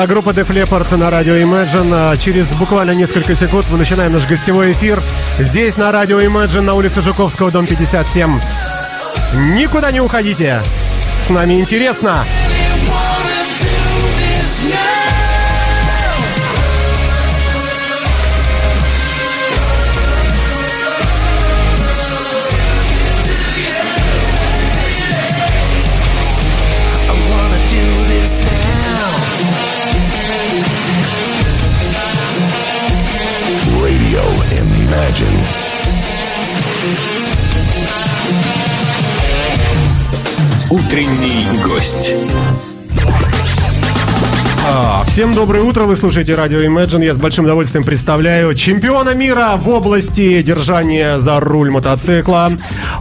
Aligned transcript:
А 0.00 0.06
группа 0.06 0.30
Def 0.30 0.46
Leppard 0.46 0.96
на 0.96 1.10
радио 1.10 1.34
Imagine. 1.34 1.90
А 1.92 2.16
Через 2.16 2.52
буквально 2.52 2.92
несколько 2.92 3.34
секунд 3.34 3.66
мы 3.72 3.78
начинаем 3.78 4.12
наш 4.12 4.28
гостевой 4.28 4.70
эфир. 4.70 5.02
Здесь 5.40 5.76
на 5.76 5.90
радио 5.90 6.20
Imagine 6.20 6.60
на 6.60 6.74
улице 6.74 7.02
Жуковского, 7.02 7.50
дом 7.50 7.66
57. 7.66 8.40
Никуда 9.56 9.90
не 9.90 10.00
уходите. 10.00 10.62
С 11.26 11.30
нами 11.30 11.58
интересно. 11.58 12.24
now? 14.62 14.97
Утренний 40.70 41.46
гость. 41.64 42.12
А, 44.66 45.02
Всем 45.04 45.32
доброе 45.32 45.62
утро, 45.62 45.84
вы 45.84 45.96
слушаете 45.96 46.34
радио 46.34 46.58
Imagine. 46.58 47.06
Я 47.06 47.14
с 47.14 47.16
большим 47.16 47.46
удовольствием 47.46 47.84
представляю 47.84 48.54
чемпиона 48.54 49.14
мира 49.14 49.54
в 49.56 49.66
области 49.70 50.42
держания 50.42 51.18
за 51.20 51.40
руль 51.40 51.70
мотоцикла 51.70 52.52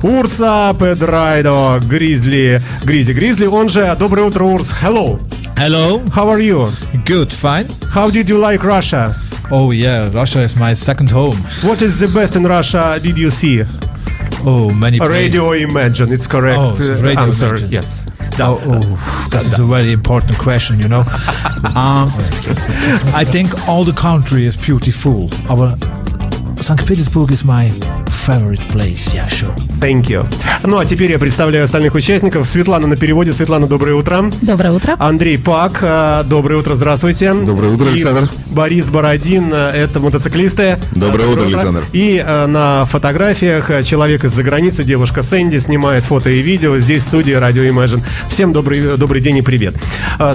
Урса 0.02 0.74
Педрайдо 0.80 1.82
Гризли. 1.90 2.62
Гризи 2.86 3.12
Гризли, 3.12 3.48
он 3.48 3.68
же 3.68 3.94
Доброе 4.00 4.28
утро, 4.28 4.46
Урс. 4.46 4.74
Hello. 4.82 5.20
Hello. 5.58 6.02
How 6.16 6.30
are 6.30 6.40
you? 6.40 6.72
Good. 7.06 7.32
Fine. 7.34 7.68
How 7.94 8.10
did 8.10 8.30
you 8.30 8.40
like 8.40 8.64
Russia? 8.64 9.14
Oh 9.52 9.72
yeah, 9.72 10.10
Russia 10.14 10.40
is 10.42 10.56
my 10.56 10.74
second 10.74 11.10
home. 11.12 11.38
What 11.64 11.82
is 11.82 12.00
the 12.00 12.08
best 12.08 12.38
in 12.38 12.46
Russia 12.48 12.98
did 13.02 13.18
you 13.18 13.30
see? 13.30 13.66
Oh, 14.46 14.74
many. 14.74 15.00
Radio 15.00 15.52
Imagine, 15.52 16.12
it's 16.12 16.28
correct 16.28 16.58
Oh, 16.60 16.76
uh, 16.76 17.02
Radio 17.02 17.22
answer. 17.22 17.48
Imagine. 17.50 17.70
Yes. 17.72 18.06
Oh, 18.40 18.60
oh, 18.64 19.28
this 19.32 19.46
is 19.52 19.60
a 19.60 19.64
very 19.64 19.92
important 19.92 20.38
question, 20.38 20.80
you 20.80 20.88
know. 20.88 21.00
um, 21.76 22.12
I 23.16 23.26
think 23.26 23.68
all 23.68 23.84
the 23.84 23.94
country 23.94 24.46
is 24.46 24.56
beautiful. 24.56 25.30
Our 25.50 25.76
St. 26.62 26.86
Petersburg 26.88 27.32
is 27.32 27.44
my 27.44 27.66
favorite 28.18 28.68
place. 28.70 29.08
Yeah, 29.14 29.28
sure. 29.28 29.54
Thank 29.80 30.08
you. 30.10 30.26
Ну 30.64 30.78
а 30.78 30.86
теперь 30.86 31.12
я 31.12 31.20
представляю 31.20 31.66
остальных 31.66 31.94
участников. 31.96 32.48
Светлана 32.48 32.88
на 32.88 32.96
переводе. 32.98 33.32
Светлана, 33.34 33.68
доброе 33.68 33.96
утро. 33.96 34.32
Доброе 34.42 34.72
утро. 34.72 34.96
Андрей 34.98 35.38
Пак, 35.38 35.80
э, 35.82 36.24
доброе 36.26 36.56
утро, 36.58 36.76
здравствуйте. 36.76 37.34
Доброе 37.34 37.72
утро, 37.72 37.88
И 37.88 37.92
Александр. 37.92 38.30
Борис 38.48 38.90
Бородин, 38.90 39.54
э, 39.54 39.72
это 39.72 40.00
мотоциклисты. 40.00 40.78
Доброе 40.94 41.28
утро, 41.28 41.46
Александр. 41.46 41.86
И 41.94 42.24
э, 42.26 42.46
на 42.48 42.86
фотографиях 42.86 43.86
человек 43.86 44.24
из-за 44.26 44.44
границы, 44.44 44.84
девушка 44.84 45.22
Сэнди, 45.24 45.58
снимает 45.60 46.04
фото 46.04 46.30
и 46.30 46.42
видео 46.42 46.78
здесь 46.80 47.04
в 47.04 47.08
студии 47.08 47.34
Радио 47.34 47.64
Imagine. 47.64 48.02
Всем 48.30 48.52
добрый, 48.52 48.98
добрый 48.98 49.22
день 49.22 49.38
и 49.38 49.42
привет. 49.42 49.76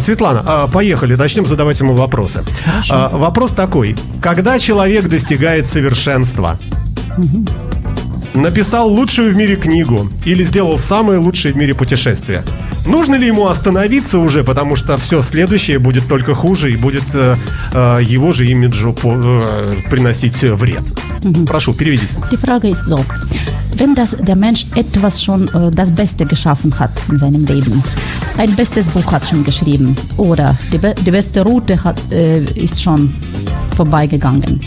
Светлана, 0.00 0.68
поехали, 0.72 1.14
начнем 1.16 1.46
задавать 1.46 1.80
ему 1.80 1.94
вопросы. 1.94 2.42
Э, 2.90 3.08
Вопрос 3.12 3.52
такой. 3.52 3.96
Когда 4.20 4.58
человек 4.58 5.08
достигает 5.08 5.66
совершенства? 5.66 6.58
Написал 8.34 8.88
лучшую 8.88 9.32
в 9.32 9.36
мире 9.36 9.56
книгу 9.56 10.08
или 10.24 10.44
сделал 10.44 10.78
самое 10.78 11.18
лучшее 11.18 11.52
в 11.54 11.56
мире 11.56 11.74
путешествие. 11.74 12.42
Нужно 12.86 13.14
ли 13.16 13.26
ему 13.26 13.46
остановиться 13.46 14.18
уже, 14.18 14.42
потому 14.42 14.76
что 14.76 14.96
все 14.96 15.22
следующее 15.22 15.78
будет 15.78 16.08
только 16.08 16.34
хуже 16.34 16.72
и 16.72 16.76
будет 16.76 17.04
э, 17.14 17.36
э, 17.74 17.98
его 18.02 18.32
же 18.32 18.46
имиджу 18.46 18.92
по- 18.92 19.14
э, 19.14 19.74
приносить 19.90 20.42
э, 20.42 20.54
вред? 20.54 20.82
Прошу, 21.46 21.72
переведите. 21.74 22.08
Die 22.30 22.36
Frage 22.36 22.68
ist 22.70 22.84
so, 22.86 23.04
wenn 23.76 23.94
das, 23.94 24.16
der 24.18 24.34
Mensch 24.36 24.66
etwas 24.74 25.22
schon 25.22 25.48
äh, 25.54 25.70
das 25.70 25.92
Beste 25.92 26.26
geschaffen 26.26 26.76
hat 26.78 26.90
in 27.08 27.18
seinem 27.18 27.44
Leben, 27.46 27.82
ein 28.38 28.54
bestes 28.56 28.88
Buch 28.88 29.12
hat 29.12 29.28
schon 29.28 29.44
geschrieben 29.44 29.94
oder 30.16 30.56
die, 30.72 30.78
be 30.78 30.94
die 31.06 31.10
beste 31.10 31.42
Route 31.42 31.84
hat, 31.84 32.00
äh, 32.10 32.40
ist 32.54 32.82
schon 32.82 33.12
vorbeigegangen, 33.76 34.60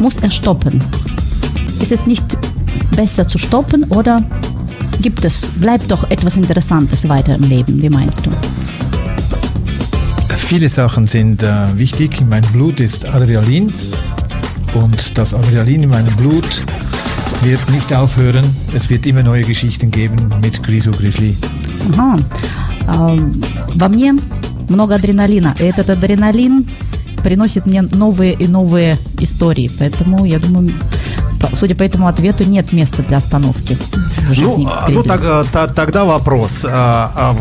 muss 0.00 0.16
er 0.16 0.30
stoppen. 0.30 0.80
Ist 1.80 1.92
es 1.92 2.06
nicht 2.06 2.24
besser 2.95 3.27
zu 3.27 3.37
stoppen 3.37 3.83
oder 3.85 4.21
gibt 5.01 5.23
es, 5.25 5.47
bleibt 5.59 5.89
doch 5.91 6.09
etwas 6.09 6.37
Interessantes 6.37 7.07
weiter 7.09 7.35
im 7.35 7.43
Leben? 7.43 7.81
Wie 7.81 7.89
meinst 7.89 8.25
du? 8.25 8.31
Viele 10.35 10.69
Sachen 10.69 11.07
sind 11.07 11.41
äh, 11.43 11.49
wichtig. 11.77 12.21
In 12.21 12.29
meinem 12.29 12.49
Blut 12.51 12.79
ist 12.79 13.05
Adrenalin 13.07 13.71
und 14.75 15.17
das 15.17 15.33
Adrenalin 15.33 15.83
in 15.83 15.89
meinem 15.89 16.15
Blut 16.15 16.61
wird 17.41 17.69
nicht 17.71 17.93
aufhören. 17.93 18.45
Es 18.73 18.89
wird 18.89 19.05
immer 19.05 19.23
neue 19.23 19.43
Geschichten 19.43 19.89
geben 19.91 20.15
mit 20.41 20.61
Griso 20.63 20.91
Grizzly. 20.91 21.35
Ага. 21.97 22.19
А, 22.87 23.15
Во 23.75 23.89
мне 23.89 24.13
много 24.69 24.95
адреналина. 24.95 25.55
И 25.59 25.63
этот 25.63 25.89
адреналин 25.89 26.65
приносит 27.23 27.65
мне 27.65 27.81
новые 27.81 28.33
и 28.33 28.47
новые 28.47 28.97
истории. 29.19 29.69
Поэтому, 29.79 30.25
я 30.25 30.39
думаю, 30.39 30.69
по- 30.69 31.06
судя 31.54 31.74
по 31.74 31.82
этому 31.82 32.06
ответу, 32.08 32.44
нет 32.44 32.72
места 32.72 33.02
для 33.02 33.16
остановки 33.18 33.76
в 34.28 34.34
жизни. 34.34 34.64
Ну, 34.64 34.70
а, 34.70 34.86
Гризли. 34.86 34.94
ну 34.94 35.02
так, 35.02 35.20
а, 35.24 35.44
та- 35.52 35.68
тогда 35.68 36.04
вопрос. 36.04 36.64
А, 36.64 37.34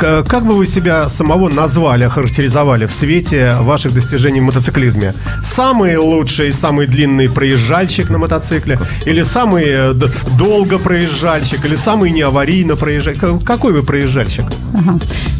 а, 0.00 0.22
как 0.24 0.44
бы 0.46 0.54
вы 0.54 0.66
себя 0.66 1.08
самого 1.08 1.48
назвали, 1.48 2.04
охарактеризовали 2.04 2.86
в 2.86 2.92
свете 2.92 3.54
ваших 3.60 3.94
достижений 3.94 4.40
в 4.40 4.44
мотоциклизме? 4.44 5.14
Самый 5.44 5.96
лучший, 5.96 6.52
самый 6.52 6.86
длинный 6.86 7.28
проезжальщик 7.28 8.10
на 8.10 8.18
мотоцикле? 8.18 8.78
Или 9.06 9.22
самый 9.24 9.64
э, 9.66 9.94
долго 10.38 10.78
проезжальщик? 10.78 11.64
Или 11.64 11.76
самый 11.76 12.10
неаварийно 12.10 12.76
проезжальщик? 12.76 13.44
Какой 13.44 13.72
вы 13.72 13.82
проезжальщик? 13.82 14.44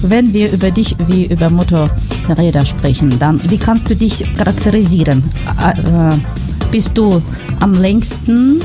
Wenn 0.02 0.32
wir 0.32 0.52
über 0.52 0.70
dich 0.70 0.96
wie 1.08 1.24
über 1.24 1.50
Motorräder 1.50 2.64
sprechen, 2.64 3.18
dann 3.18 3.40
wie 3.50 3.58
kannst 3.58 3.90
du 3.90 3.94
dich 3.94 4.24
charakterisieren? 4.36 5.22
Bist 6.70 6.90
du 6.94 7.22
am 7.60 7.74
längsten 7.74 8.60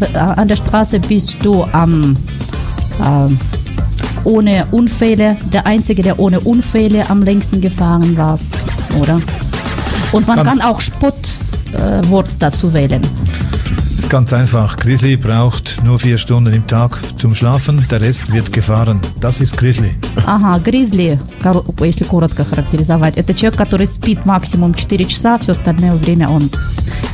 äh, 0.00 0.18
an 0.18 0.48
der 0.48 0.56
Straße? 0.56 1.00
Bist 1.00 1.36
du 1.42 1.64
am 1.72 2.16
äh, 3.00 3.34
ohne 4.24 4.66
Unfälle 4.70 5.36
der 5.52 5.66
einzige, 5.66 6.02
der 6.02 6.18
ohne 6.18 6.40
Unfälle 6.40 7.08
am 7.08 7.22
längsten 7.22 7.60
gefahren 7.60 8.16
war, 8.16 8.38
oder? 9.00 9.20
Und 10.12 10.26
man 10.26 10.42
kann 10.42 10.60
auch 10.60 10.80
Spottwort 10.80 12.28
äh, 12.28 12.34
dazu 12.38 12.72
wählen. 12.72 13.02
Ganz 14.08 14.32
einfach. 14.32 14.78
Grizzly 14.78 15.16
braucht 15.16 15.82
nur 15.84 15.98
vier 15.98 16.16
Stunden 16.16 16.54
im 16.54 16.66
Tag 16.66 16.98
zum 17.18 17.34
Schlafen, 17.34 17.84
der 17.90 18.00
Rest 18.00 18.32
wird 18.32 18.50
gefahren. 18.54 19.00
Das 19.20 19.38
ist 19.38 19.58
Grizzly. 19.58 19.90
Ага, 20.24 20.58
гризли, 20.64 21.20
если 21.80 22.04
коротко 22.04 22.42
характеризовать, 22.44 23.18
это 23.18 23.34
человек, 23.34 23.58
который 23.58 23.86
спит 23.86 24.24
максимум 24.24 24.72
4 24.72 25.04
часа, 25.04 25.36
все 25.36 25.52
остальное 25.52 25.94
время 25.94 26.30
он 26.30 26.48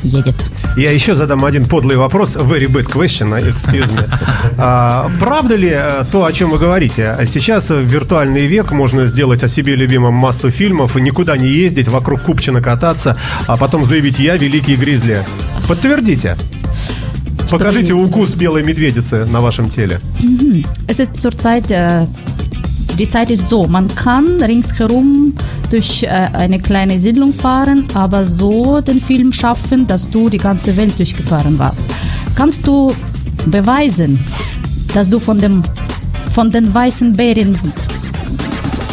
едет. 0.04 0.36
Я 0.76 0.92
еще 0.92 1.16
задам 1.16 1.44
один 1.44 1.66
подлый 1.66 1.96
вопрос. 1.96 2.36
Very 2.36 2.68
bad 2.68 2.86
question, 2.86 3.32
excuse 3.42 3.90
me. 3.90 4.08
А, 4.56 5.10
правда 5.18 5.56
ли 5.56 5.72
э, 5.72 6.04
то, 6.12 6.24
о 6.24 6.32
чем 6.32 6.50
вы 6.50 6.58
говорите? 6.58 7.16
Сейчас 7.26 7.70
в 7.70 7.80
виртуальный 7.80 8.46
век 8.46 8.70
можно 8.70 9.08
сделать 9.08 9.42
о 9.42 9.48
себе 9.48 9.74
любимом 9.74 10.14
массу 10.14 10.50
фильмов 10.50 10.96
и 10.96 11.00
никуда 11.00 11.36
не 11.36 11.48
ездить, 11.48 11.88
вокруг 11.88 12.22
Купчина 12.22 12.62
кататься, 12.62 13.16
а 13.48 13.56
потом 13.56 13.84
заявить 13.84 14.20
«Я 14.20 14.36
великий 14.36 14.76
гризли». 14.76 15.24
Подтвердите. 15.66 16.36
Покажите 17.53 17.93
укус 17.93 18.35
белой 18.35 18.63
медведицы 18.63 19.25
на 19.25 19.41
вашем 19.41 19.69
теле. 19.69 19.99
Es 20.87 20.99
ist 20.99 21.19
zurzeit, 21.19 21.71
äh, 21.71 22.05
die 22.97 23.07
Zeit 23.07 23.29
ist 23.29 23.47
so, 23.47 23.65
man 23.65 23.87
kann 23.95 24.41
ringsherum 24.41 25.33
durch 25.69 26.03
äh, 26.03 26.07
eine 26.07 26.59
kleine 26.59 26.99
Siedlung 26.99 27.33
fahren, 27.33 27.85
aber 27.93 28.25
so 28.25 28.81
den 28.81 29.01
Film 29.01 29.33
schaffen, 29.33 29.87
dass 29.87 30.09
du 30.09 30.29
die 30.29 30.37
ganze 30.37 30.75
Welt 30.77 30.97
durchgefahren 30.97 31.57
warst. 31.57 31.79
Kannst 32.35 32.65
du 32.67 32.93
beweisen, 33.47 34.19
dass 34.93 35.09
du 35.09 35.19
von 35.19 35.39
dem 35.39 35.63
von 36.33 36.51
den 36.51 36.73
weißen 36.73 37.15
Bären 37.15 37.57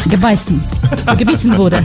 gebeißen, 0.09 0.63
gebissen 1.17 1.57
wurde? 1.57 1.81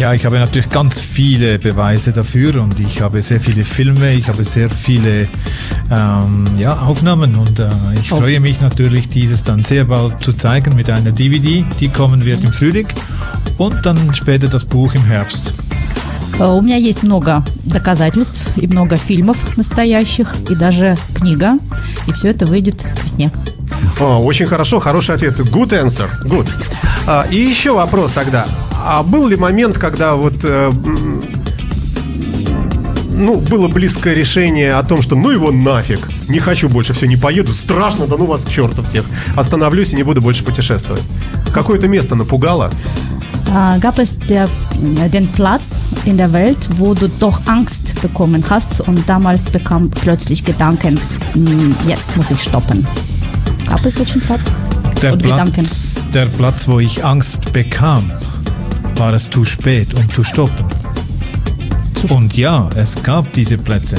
Ja, 0.00 0.12
ich 0.12 0.26
habe 0.26 0.38
natürlich 0.38 0.68
ganz 0.68 1.00
viele 1.00 1.58
Beweise 1.58 2.12
dafür 2.12 2.60
und 2.62 2.78
ich 2.80 3.00
habe 3.00 3.22
sehr 3.22 3.40
viele 3.40 3.64
Filme, 3.64 4.12
ich 4.14 4.28
habe 4.28 4.44
sehr 4.44 4.68
viele 4.70 5.28
ähm, 5.90 6.46
ja, 6.58 6.78
Aufnahmen 6.80 7.34
und 7.36 7.58
äh, 7.58 7.68
ich 8.00 8.12
Oh. 8.12 8.16
freue 8.20 8.40
mich 8.40 8.60
natürlich, 8.60 9.08
dieses 9.08 9.42
dann 9.42 9.64
sehr 9.64 9.84
bald 9.86 10.22
zu 10.22 10.32
zeigen 10.32 10.74
mit 10.76 10.90
einer 10.90 11.12
DVD, 11.12 11.64
die 11.80 11.88
kommen 11.88 12.24
wird 12.24 12.44
im 12.44 12.52
Frühling 12.52 12.86
und 13.58 13.84
dann 13.86 14.12
später 14.14 14.48
das 14.48 14.64
Buch 14.64 14.94
im 14.94 15.04
Herbst. 15.04 15.52
Э, 16.38 16.44
У 16.44 16.60
меня 16.60 16.76
есть 16.76 17.02
много 17.02 17.42
доказательств 17.64 18.42
и 18.56 18.66
много 18.66 18.96
фильмов 18.96 19.56
настоящих, 19.56 20.34
и 20.50 20.54
даже 20.54 20.96
книга. 21.14 21.58
И 22.06 22.12
все 22.12 22.28
это 22.28 22.44
выйдет 22.46 22.82
к 22.82 23.02
весне. 23.04 23.30
О, 23.98 24.18
очень 24.22 24.46
хорошо, 24.46 24.78
хороший 24.78 25.14
ответ. 25.14 25.38
Good 25.38 25.70
answer. 25.72 26.08
Good. 26.24 26.46
А, 27.06 27.26
и 27.30 27.36
еще 27.36 27.72
вопрос 27.72 28.12
тогда. 28.12 28.46
А 28.83 29.03
был 29.03 29.27
ли 29.27 29.35
момент, 29.35 29.77
когда 29.77 30.15
вот 30.15 30.33
э, 30.43 30.71
ну, 33.11 33.37
было 33.37 33.67
близкое 33.67 34.13
решение 34.15 34.73
о 34.73 34.83
том, 34.83 35.01
что 35.01 35.15
ну 35.15 35.29
его 35.29 35.51
нафиг, 35.51 35.99
не 36.29 36.39
хочу 36.39 36.67
больше, 36.69 36.93
все, 36.93 37.07
не 37.07 37.15
поеду, 37.15 37.53
страшно, 37.53 38.07
да 38.07 38.17
ну 38.17 38.25
вас 38.25 38.43
к 38.43 38.49
черту 38.49 38.83
всех. 38.83 39.05
Остановлюсь 39.35 39.93
и 39.93 39.95
не 39.95 40.03
буду 40.03 40.21
больше 40.21 40.43
путешествовать. 40.43 41.03
Какое-то 41.53 41.87
место 41.87 42.15
напугало. 42.15 42.71
Äh, 43.53 43.79
gab 43.81 43.99
es 43.99 44.17
der, 44.17 44.47
äh, 45.03 45.09
den 45.09 45.27
Platz 45.27 45.81
in 46.05 46.17
der 46.17 46.31
Welt, 46.31 46.69
wo 46.77 46.93
du 46.93 47.09
doch 47.19 47.41
Angst 47.47 48.01
bekommen 48.01 48.43
hast 48.49 48.79
und 48.87 49.07
damals 49.07 49.43
bekam 49.43 49.89
plötzlich 49.89 50.45
Gedanken, 50.45 50.97
"Hm, 51.33 51.75
jetzt 51.85 52.15
muss 52.15 52.31
ich 52.31 52.41
stoppen. 52.41 52.87
Gab 53.67 53.85
es 53.85 53.95
solchen 53.95 54.21
Platz? 54.21 54.51
Der 55.01 55.13
und 55.13 55.23
Gedanken? 55.23 55.65
Platz, 55.65 55.95
der 56.13 56.25
Platz, 56.27 56.67
wo 56.67 56.79
ich 56.79 57.03
Angst 57.03 57.51
bekam, 57.51 58.09
war 59.00 59.12
es 59.14 59.28
zu 59.28 59.44
spät, 59.44 59.92
um 59.94 60.12
zu 60.12 60.22
stoppen. 60.22 60.66
Und 62.10 62.36
ja, 62.36 62.68
es 62.76 63.02
gab 63.02 63.32
diese 63.32 63.58
Plätze. 63.58 63.96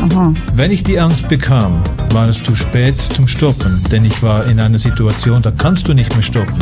Aha. 0.00 0.32
Wenn 0.54 0.70
ich 0.70 0.82
die 0.82 0.98
Angst 0.98 1.28
bekam, 1.28 1.82
war 2.12 2.28
es 2.28 2.42
zu 2.42 2.56
spät 2.56 2.94
zum 3.14 3.28
Stoppen, 3.28 3.82
denn 3.92 4.04
ich 4.06 4.22
war 4.22 4.46
in 4.46 4.58
einer 4.58 4.78
Situation, 4.78 5.42
da 5.42 5.50
kannst 5.50 5.88
du 5.88 5.92
nicht 5.94 6.12
mehr 6.14 6.22
stoppen. 6.22 6.56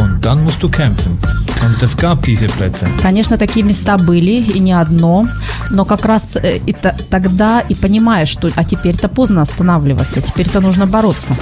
Und 0.00 0.24
dann 0.24 0.44
musst 0.44 0.62
du 0.62 0.68
kämpfen. 0.68 1.18
Und 1.64 1.82
es 1.82 1.96
gab 1.96 2.22
diese 2.22 2.46
Plätze. 2.46 2.86
Конечно, 3.02 3.36
такие 3.36 3.64
места 3.64 3.98
были, 3.98 4.40
и 4.54 4.60
не 4.60 4.72
одно, 4.72 5.26
но 5.72 5.84
как 5.84 6.04
раз 6.04 6.36
э, 6.36 6.58
и 6.64 6.72
та- 6.72 6.94
тогда 7.10 7.60
и 7.68 7.74
понимаешь, 7.74 8.28
что 8.28 8.48
а 8.54 8.62
теперь-то 8.62 9.08
поздно 9.08 9.42
останавливаться, 9.42 10.20
теперь-то 10.22 10.60
нужно 10.60 10.86
бороться. 10.86 11.34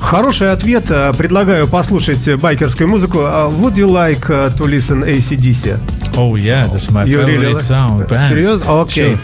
Хороший 0.00 0.52
ответ. 0.52 0.90
Э, 0.90 1.12
Предлагаю 1.16 1.68
послушать 1.68 2.26
э, 2.28 2.36
байкерскую 2.36 2.88
музыку. 2.88 3.20
А 3.22 3.48
Would 3.48 3.74
you 3.74 3.88
like 3.90 4.26
э, 4.28 4.50
to 4.56 4.66
listen 4.66 5.04
ACDC? 5.04 5.97
Oh 6.16 6.34
yeah, 6.36 6.66
that's 6.66 6.90
my 6.90 7.04
You 7.04 7.18
favorite 7.20 7.40
really- 7.40 7.60
sound 7.60 8.06
band. 8.08 8.28
Серьезно? 8.30 8.82
Окей. 8.82 9.12
Sure. 9.12 9.18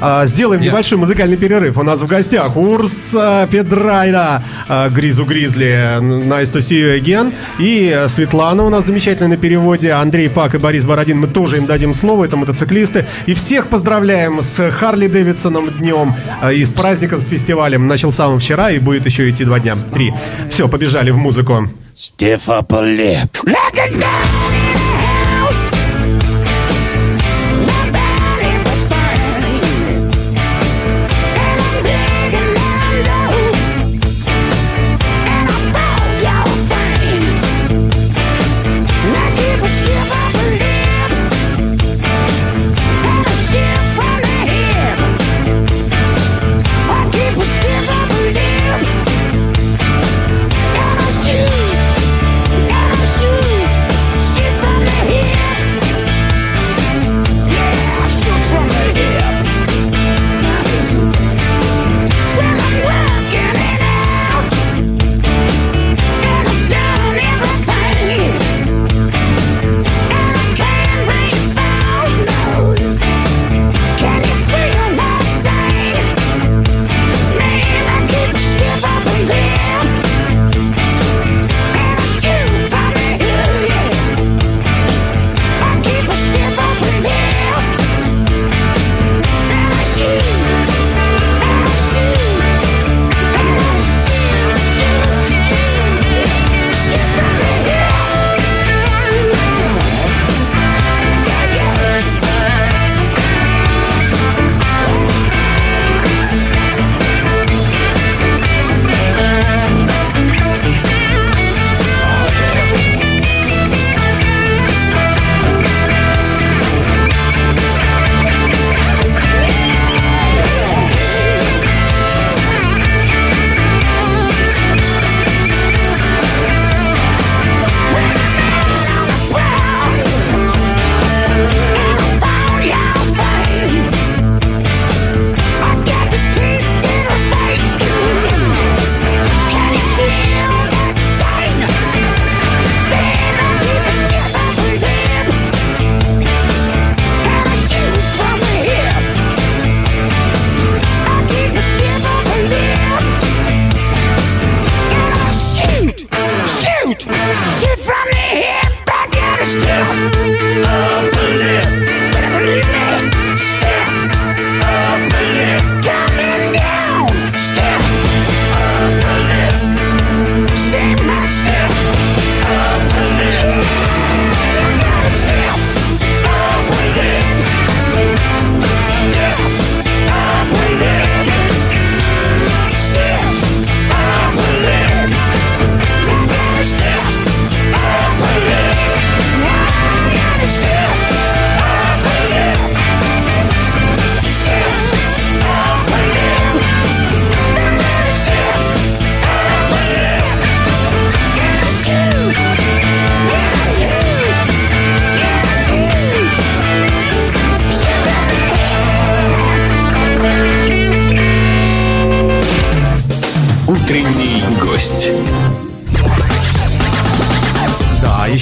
А, 0.00 0.26
Сделаем 0.26 0.60
Я- 0.60 0.70
небольшой 0.70 0.98
музыкальный 0.98 1.36
перерыв. 1.36 1.76
У 1.78 1.82
нас 1.84 2.00
в 2.00 2.06
гостях 2.06 2.56
Урса 2.56 3.48
Педрайда, 3.50 4.42
а, 4.68 4.88
Гризу 4.88 5.24
Гризли, 5.24 5.98
Nice 6.00 6.52
to 6.52 6.58
see 6.58 6.80
you 6.82 7.00
again. 7.00 7.32
И 7.60 7.92
э, 7.94 8.08
Светлана 8.08 8.64
у 8.64 8.70
нас 8.70 8.86
замечательная 8.86 9.28
на 9.28 9.36
переводе. 9.36 9.92
Андрей 9.92 10.28
Пак 10.28 10.54
и 10.54 10.58
Борис 10.58 10.84
Бородин. 10.84 11.18
Мы 11.20 11.28
тоже 11.28 11.58
им 11.58 11.66
дадим 11.66 11.94
слово. 11.94 12.24
Это 12.24 12.36
мотоциклисты. 12.36 13.06
И 13.26 13.34
всех 13.34 13.68
поздравляем 13.68 14.42
с 14.42 14.70
Харли 14.72 15.06
Дэвидсоном 15.06 15.70
днем 15.78 16.14
э, 16.42 16.54
и 16.54 16.64
с 16.64 16.68
праздником, 16.70 17.20
с 17.20 17.26
фестивалем. 17.26 17.86
Начался 17.86 18.28
он 18.28 18.40
вчера 18.40 18.70
и 18.72 18.78
будет 18.80 19.06
еще 19.06 19.30
идти 19.30 19.44
два 19.44 19.60
дня. 19.60 19.76
Три. 19.92 20.12
Все, 20.50 20.68
побежали 20.68 21.10
в 21.10 21.16
музыку. 21.18 21.68
Upper 21.94 22.96
lip. 22.96 23.28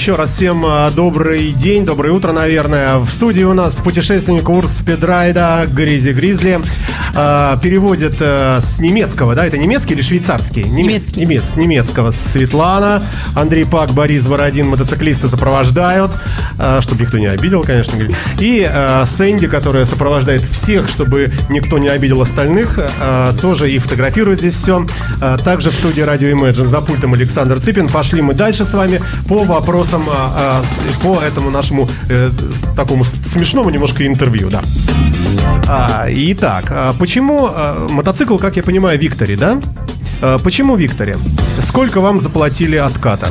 Еще 0.00 0.16
раз 0.16 0.30
всем 0.30 0.64
а, 0.64 0.90
добрый 0.90 1.52
день, 1.52 1.84
доброе 1.84 2.14
утро, 2.14 2.32
наверное. 2.32 3.00
В 3.00 3.10
студии 3.10 3.42
у 3.42 3.52
нас 3.52 3.74
путешественник 3.74 4.44
курс 4.44 4.78
спидрайда 4.78 5.66
Гризи 5.70 6.12
Гризли. 6.12 6.58
А, 7.14 7.56
переводит 7.58 8.16
а, 8.20 8.60
с 8.60 8.78
немецкого, 8.78 9.34
да? 9.34 9.46
Это 9.46 9.58
немецкий 9.58 9.94
или 9.94 10.02
швейцарский? 10.02 10.62
Немец- 10.62 10.90
Немецкий. 10.90 11.20
Немец, 11.20 11.56
немецкого 11.56 12.10
Светлана. 12.10 13.02
Андрей 13.34 13.64
Пак, 13.64 13.90
Борис 13.92 14.26
Бородин, 14.26 14.68
мотоциклисты 14.68 15.28
сопровождают. 15.28 16.12
а, 16.58 16.80
чтобы 16.80 17.02
никто 17.02 17.18
не 17.18 17.26
обидел, 17.26 17.62
конечно. 17.62 17.96
И 18.38 18.68
Сэнди, 19.06 19.46
которая 19.46 19.86
сопровождает 19.86 20.42
всех, 20.42 20.88
чтобы 20.88 21.32
никто 21.48 21.78
не 21.78 21.88
обидел 21.88 22.20
остальных, 22.20 22.78
тоже 23.40 23.70
и 23.70 23.78
фотографирует 23.78 24.40
здесь 24.40 24.54
все. 24.54 24.86
Также 25.44 25.70
в 25.70 25.74
студии 25.74 26.00
радио 26.02 26.28
Imagine 26.28 26.64
за 26.64 26.80
пультом 26.80 27.14
Александр 27.14 27.58
Цыпин. 27.60 27.88
Пошли 27.88 28.22
мы 28.22 28.34
дальше 28.34 28.64
с 28.64 28.74
вами 28.74 29.00
по 29.28 29.44
вопросам, 29.44 30.04
по 31.02 31.20
этому 31.20 31.50
нашему 31.50 31.88
э, 32.08 32.30
такому 32.76 33.04
смешному 33.04 33.70
немножко 33.70 34.06
интервью, 34.06 34.50
да. 34.50 34.62
А, 35.68 36.06
итак, 36.10 36.66
а, 36.70 36.92
почему 36.98 37.46
а, 37.46 37.86
мотоцикл, 37.88 38.36
как 38.36 38.56
я 38.56 38.62
понимаю, 38.62 38.98
Виктори, 38.98 39.36
да? 39.36 39.58
А, 40.22 40.38
Почему 40.38 40.76
Виктори? 40.76 41.14
Сколько 41.62 42.00
вам 42.00 42.20
заплатили 42.20 42.76
отката? 42.76 43.28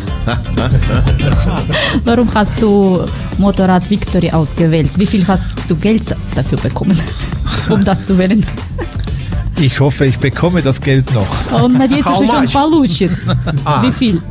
Warum 2.05 2.27
hast 2.33 2.59
du 2.61 3.05
Motorrad 3.37 3.83
Victory 3.89 4.29
ausgewählt? 4.29 4.91
Wie 4.97 5.05
viel 5.05 5.25
hast 5.27 5.43
du 5.67 5.75
Geld 5.75 6.03
dafür 6.35 6.57
bekommen, 6.59 6.97
um 7.69 7.83
das 7.83 8.05
zu 8.05 8.17
wählen? 8.17 8.45
Ich 9.57 9.79
hoffe, 9.81 10.05
ich 10.05 10.17
bekomme 10.19 10.61
das 10.61 10.79
Geld 10.79 11.13
noch. 11.13 11.27
Он 11.51 11.73
надеется, 11.73 12.13
что 12.15 12.23
он 12.23 12.47
получит. 12.47 13.11
А. 13.65 13.83
Wie 13.83 13.91
viel? 13.91 14.21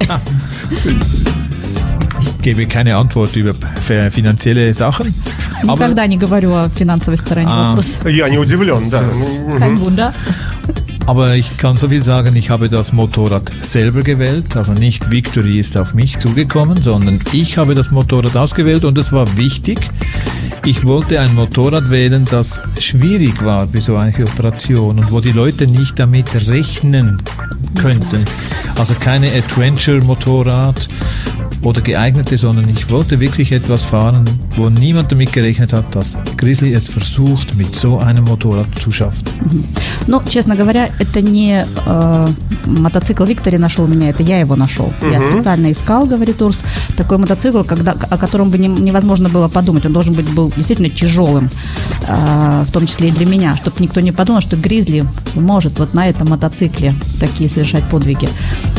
Ich 2.47 2.47
gebe 2.47 2.65
keine 2.67 2.95
Antwort 2.95 3.35
über 3.35 3.53
fi- 3.81 4.09
finanzielle 4.11 4.73
Sachen. 4.73 5.13
Aber 5.67 5.73
Никогда 5.87 6.07
не 6.07 6.17
говорю 6.17 6.53
о 6.53 6.69
финансовой 6.69 7.17
стороне 7.17 7.47
А. 7.49 7.69
вопроса. 7.69 8.09
Я 8.09 8.29
не 8.29 8.37
удивлен, 8.37 8.89
да. 8.89 9.01
Kein 9.59 9.79
Wunder. 9.79 10.13
Aber 11.05 11.35
ich 11.35 11.57
kann 11.57 11.75
so 11.75 11.89
viel 11.89 12.01
sagen, 12.03 12.33
ich 12.37 12.49
habe 12.49 12.69
das 12.69 12.93
Motorrad 12.93 13.51
selber 13.53 14.03
gewählt. 14.03 14.55
Also 14.55 14.71
nicht 14.71 15.11
Victory 15.11 15.59
ist 15.59 15.75
auf 15.77 15.93
mich 15.93 16.17
zugekommen, 16.19 16.81
sondern 16.81 17.19
ich 17.33 17.57
habe 17.57 17.75
das 17.75 17.91
Motorrad 17.91 18.37
ausgewählt 18.37 18.85
und 18.85 18.97
es 18.97 19.11
war 19.11 19.35
wichtig. 19.35 19.79
Ich 20.65 20.85
wollte 20.85 21.19
ein 21.19 21.35
Motorrad 21.35 21.89
wählen, 21.89 22.25
das 22.29 22.61
schwierig 22.79 23.43
war 23.43 23.65
bei 23.67 23.81
so 23.81 23.97
einer 23.97 24.17
Operation 24.17 24.97
und 24.99 25.11
wo 25.11 25.19
die 25.19 25.33
Leute 25.33 25.67
nicht 25.67 25.99
damit 25.99 26.33
rechnen 26.47 27.21
könnten. 27.77 28.23
Also 28.77 28.93
keine 28.97 29.27
Adventure-Motorrad 29.27 30.87
oder 31.62 31.80
geeignete, 31.80 32.38
sondern 32.38 32.68
ich 32.68 32.88
wollte 32.90 33.18
wirklich 33.20 33.52
etwas 33.52 33.82
fahren, 33.82 34.24
wo 34.56 34.68
niemand 34.70 35.10
damit 35.10 35.32
gerechnet 35.32 35.72
hat, 35.72 35.94
dass 35.94 36.16
Grizzly 36.36 36.72
es 36.72 36.86
versucht, 36.86 37.56
mit 37.56 37.74
so 37.74 37.98
einem 37.98 38.24
Motorrad 38.24 38.66
zu 38.78 38.92
schaffen. 38.92 39.24
Ну, 40.06 40.22
честно 40.28 40.56
говоря, 40.56 40.88
это 40.98 41.20
не 41.20 41.64
э, 41.86 42.28
мотоцикл 42.66 43.24
Виктори 43.24 43.58
нашел 43.58 43.86
меня, 43.86 44.08
это 44.10 44.22
я 44.22 44.38
его 44.40 44.56
нашел. 44.56 44.92
Я 45.12 45.20
специально 45.20 45.70
искал, 45.72 46.06
говорит 46.06 46.40
Урс, 46.42 46.64
такой 46.96 47.18
мотоцикл, 47.18 47.62
когда, 47.62 47.92
о 47.92 48.16
котором 48.18 48.50
бы 48.50 48.58
не- 48.58 48.68
невозможно 48.68 49.28
было 49.28 49.48
подумать. 49.48 49.84
Он 49.86 49.92
должен 49.92 50.14
быть 50.14 50.28
был 50.34 50.52
действительно 50.56 50.88
тяжелым, 50.88 51.50
э, 52.06 52.64
в 52.66 52.72
том 52.72 52.86
числе 52.86 53.08
и 53.08 53.12
для 53.12 53.26
меня, 53.26 53.56
чтобы 53.56 53.76
никто 53.80 54.00
не 54.00 54.12
подумал, 54.12 54.40
что 54.40 54.56
Гризли 54.56 55.04
может 55.34 55.78
вот 55.78 55.94
на 55.94 56.08
этом 56.08 56.28
мотоцикле 56.28 56.94
такие 57.20 57.48
совершать 57.50 57.84
подвиги. 57.84 58.28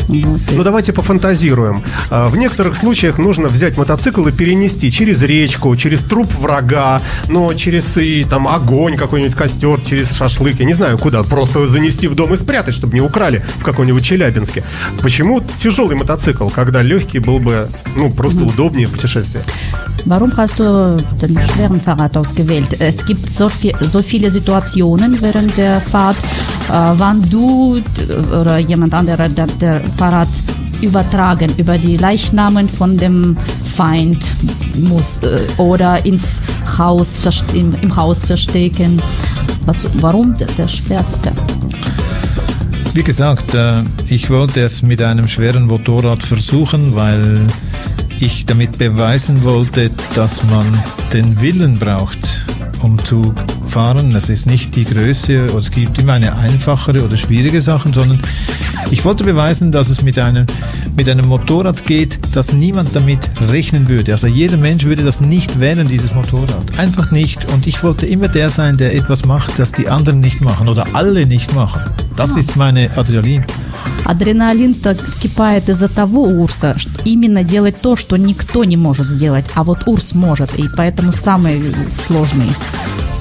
Вот. 0.08 0.40
Ну 0.52 0.62
давайте 0.62 0.92
пофантазируем. 0.92 1.82
А, 2.10 2.28
В 2.28 2.36
некоторых 2.36 2.74
случаях 2.74 3.18
нужно 3.18 3.48
взять 3.48 3.76
мотоцикл 3.76 4.26
и 4.26 4.32
перенести 4.32 4.90
через 4.90 5.22
речку, 5.22 5.74
через 5.76 6.02
труп 6.02 6.28
врага, 6.40 7.00
но 7.28 7.52
через 7.54 7.96
и 7.96 8.24
там 8.24 8.48
огонь, 8.48 8.96
какой-нибудь 8.96 9.34
костер, 9.34 9.80
через 9.80 10.14
шашлык, 10.14 10.58
я 10.58 10.64
не 10.64 10.74
знаю 10.74 10.98
куда, 10.98 11.22
просто 11.22 11.68
занести 11.68 12.08
в 12.08 12.14
дом 12.14 12.34
и 12.34 12.36
спрятать, 12.36 12.74
чтобы 12.74 12.94
не 12.94 13.00
украли 13.00 13.44
в 13.58 13.64
каком-нибудь 13.64 14.04
Челябинске. 14.04 14.62
Почему 15.02 15.42
тяжелый 15.62 15.96
мотоцикл, 15.96 16.48
когда 16.48 16.82
легкий 16.82 17.18
был 17.18 17.38
бы, 17.38 17.68
ну, 17.96 18.10
просто 18.10 18.44
удобнее 18.44 18.86
в 18.86 18.92
путешествии? 18.92 19.40
Warum 20.06 20.34
hast 20.34 20.58
du 20.58 20.96
den 21.20 21.38
schweren 21.46 21.78
Fahrrad 21.80 22.16
ausgewählt? 22.16 22.80
Es 22.80 23.04
gibt 23.04 23.28
so, 23.28 23.50
viel, 23.50 23.76
so 23.80 24.00
viele 24.02 24.30
Situationen 24.30 25.20
während 25.20 25.56
der 25.58 25.82
Fahrt, 25.82 26.16
wann 26.70 27.28
du 27.30 27.80
d- 27.80 28.14
oder 28.40 28.58
jemand 28.58 28.94
anderer 28.94 29.28
der, 29.28 29.46
der 29.46 29.82
Fahrrad 29.96 30.28
übertragen 30.82 31.52
über 31.56 31.78
die 31.78 31.96
Leichnamen 31.96 32.68
von 32.68 32.96
dem 32.96 33.36
Feind 33.64 34.26
muss 34.88 35.20
äh, 35.20 35.46
oder 35.58 36.04
ins 36.04 36.40
Haus 36.78 37.20
im, 37.54 37.74
im 37.82 37.94
Haus 37.94 38.24
verstecken. 38.24 39.00
Was, 39.66 39.86
warum 40.00 40.36
der, 40.36 40.46
der 40.48 40.68
schwerste? 40.68 41.32
Wie 42.94 43.02
gesagt, 43.02 43.54
äh, 43.54 43.82
ich 44.08 44.30
wollte 44.30 44.60
es 44.62 44.82
mit 44.82 45.00
einem 45.02 45.28
schweren 45.28 45.66
Motorrad 45.66 46.22
versuchen, 46.22 46.94
weil 46.94 47.46
ich 48.18 48.46
damit 48.46 48.78
beweisen 48.78 49.44
wollte, 49.44 49.90
dass 50.14 50.42
man 50.44 50.66
den 51.12 51.40
Willen 51.40 51.78
braucht, 51.78 52.18
um 52.82 53.02
zu 53.04 53.34
fahren. 53.69 54.15
Es 54.15 54.29
ist 54.29 54.45
nicht 54.45 54.75
die 54.75 54.85
Größe, 54.85 55.49
oder 55.49 55.59
es 55.59 55.71
gibt 55.71 55.99
immer 55.99 56.13
eine 56.13 56.37
einfachere 56.37 57.03
oder 57.03 57.17
schwierige 57.17 57.61
Sachen, 57.61 57.93
sondern 57.93 58.21
ich 58.91 59.03
wollte 59.03 59.23
beweisen, 59.23 59.71
dass 59.71 59.89
es 59.89 60.01
mit 60.01 60.17
einem, 60.17 60.45
mit 60.95 61.09
einem 61.09 61.27
Motorrad 61.27 61.85
geht, 61.85 62.19
dass 62.35 62.53
niemand 62.53 62.95
damit 62.95 63.19
rechnen 63.49 63.89
würde. 63.89 64.13
Also 64.13 64.27
jeder 64.27 64.57
Mensch 64.57 64.85
würde 64.85 65.03
das 65.03 65.21
nicht 65.21 65.59
wählen, 65.59 65.87
dieses 65.87 66.13
Motorrad. 66.13 66.79
Einfach 66.79 67.11
nicht. 67.11 67.51
Und 67.51 67.67
ich 67.67 67.83
wollte 67.83 68.05
immer 68.05 68.27
der 68.27 68.49
sein, 68.49 68.77
der 68.77 68.95
etwas 68.95 69.25
macht, 69.25 69.59
das 69.59 69.71
die 69.71 69.89
anderen 69.89 70.19
nicht 70.21 70.41
machen 70.41 70.69
oder 70.69 70.85
alle 70.93 71.25
nicht 71.25 71.53
machen. 71.53 71.81
Das 72.15 72.37
ist 72.37 72.55
meine 72.55 72.89
Adrenalin. 72.97 73.43
Адреналин-то 74.05 74.93
вскипает 74.93 75.67
из-за 75.67 75.87
того 75.87 76.23
Урса, 76.27 76.77
что 76.77 76.91
именно 77.03 77.43
делать 77.43 77.81
то, 77.81 77.95
что 77.95 78.17
никто 78.17 78.63
не 78.63 78.77
может 78.77 79.09
сделать, 79.09 79.45
а 79.55 79.63
вот 79.63 79.87
Урс 79.87 80.13
может, 80.13 80.59
и 80.59 80.69
поэтому 80.77 81.11
самый 81.11 81.75
сложный 82.05 82.49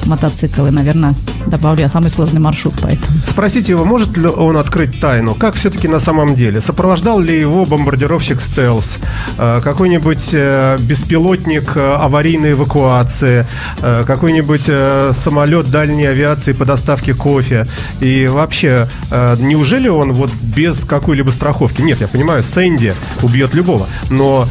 Мотоцикл, 0.10 0.66
и, 0.66 0.72
наверное, 0.72 1.14
добавлю 1.48 1.82
я 1.82 1.88
самый 1.88 2.10
сложный 2.10 2.40
маршрут, 2.40 2.74
поэтому. 2.82 3.08
Спросите 3.28 3.72
его, 3.72 3.86
может 3.86 4.18
ли 4.18 4.28
он 4.28 4.58
открыть 4.58 5.00
тайну, 5.00 5.36
как 5.36 5.56
все-таки 5.56 5.88
на 5.88 6.00
самом 6.00 6.36
деле? 6.36 6.62
Сопровождал 6.62 7.20
ли 7.20 7.40
его 7.40 7.66
бомбардировщик 7.66 8.42
«Стелс», 8.42 8.98
э, 9.38 9.62
какой-нибудь 9.64 10.30
э, 10.34 10.78
беспилотник 10.80 11.76
э, 11.76 11.96
аварийной 11.96 12.52
эвакуации, 12.54 13.46
какой-нибудь 13.80 14.70
самолет 15.16 15.70
дальней 15.70 16.06
авиации 16.06 16.54
по 16.54 16.66
доставке 16.66 17.14
кофе? 17.14 17.68
И 18.00 18.28
вообще, 18.28 18.90
неужели 19.12 19.88
он 19.88 20.14
вот 20.14 20.32
без 20.56 20.84
какой-либо 20.84 21.32
страховки? 21.32 21.82
Нет, 21.82 22.02
я 22.02 22.08
понимаю, 22.08 22.44
Сэнди 22.44 22.94
убьет 23.22 23.54
любого, 23.54 23.88
но 24.10 24.48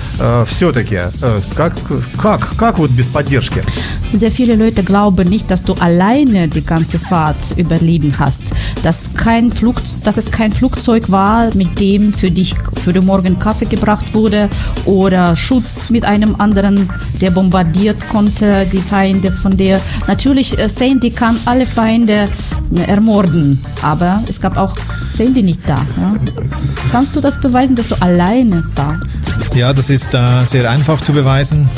все-таки 0.46 1.00
как, 1.54 1.74
как, 2.20 2.48
как 2.56 2.78
вот 2.78 2.90
без 2.90 3.06
поддержки? 3.06 3.62
Sehr 4.12 4.30
viele 4.30 4.54
Leute 4.54 4.82
glauben 4.82 5.28
nicht, 5.28 5.47
dass 5.48 5.62
du 5.62 5.74
alleine 5.74 6.48
die 6.48 6.64
ganze 6.64 6.98
Fahrt 6.98 7.56
überleben 7.56 8.14
hast. 8.18 8.42
Dass, 8.82 9.10
kein 9.14 9.50
Flug, 9.50 9.76
dass 10.04 10.16
es 10.16 10.30
kein 10.30 10.52
Flugzeug 10.52 11.10
war, 11.10 11.54
mit 11.54 11.80
dem 11.80 12.12
für 12.12 12.30
dich 12.30 12.54
für 12.82 12.92
den 12.92 13.06
Morgen 13.06 13.38
Kaffee 13.38 13.66
gebracht 13.66 14.14
wurde 14.14 14.48
oder 14.84 15.34
Schutz 15.36 15.90
mit 15.90 16.04
einem 16.04 16.36
anderen, 16.36 16.88
der 17.20 17.30
bombardiert 17.30 17.96
konnte, 18.10 18.66
die 18.72 18.80
Feinde 18.80 19.32
von 19.32 19.56
der. 19.56 19.80
Natürlich, 20.06 20.58
äh, 20.58 20.68
Sandy 20.68 21.10
kann 21.10 21.36
alle 21.46 21.66
Feinde 21.66 22.28
äh, 22.74 22.80
ermorden, 22.82 23.60
aber 23.82 24.22
es 24.28 24.40
gab 24.40 24.56
auch 24.56 24.76
Sandy 25.16 25.42
nicht 25.42 25.60
da. 25.66 25.74
Ja? 25.74 26.14
Kannst 26.92 27.16
du 27.16 27.20
das 27.20 27.40
beweisen, 27.40 27.74
dass 27.74 27.88
du 27.88 27.96
alleine 28.00 28.62
warst? 28.74 29.06
Ja, 29.54 29.72
das 29.72 29.90
ist 29.90 30.14
äh, 30.14 30.44
sehr 30.46 30.70
einfach 30.70 31.00
zu 31.00 31.12
beweisen. 31.12 31.68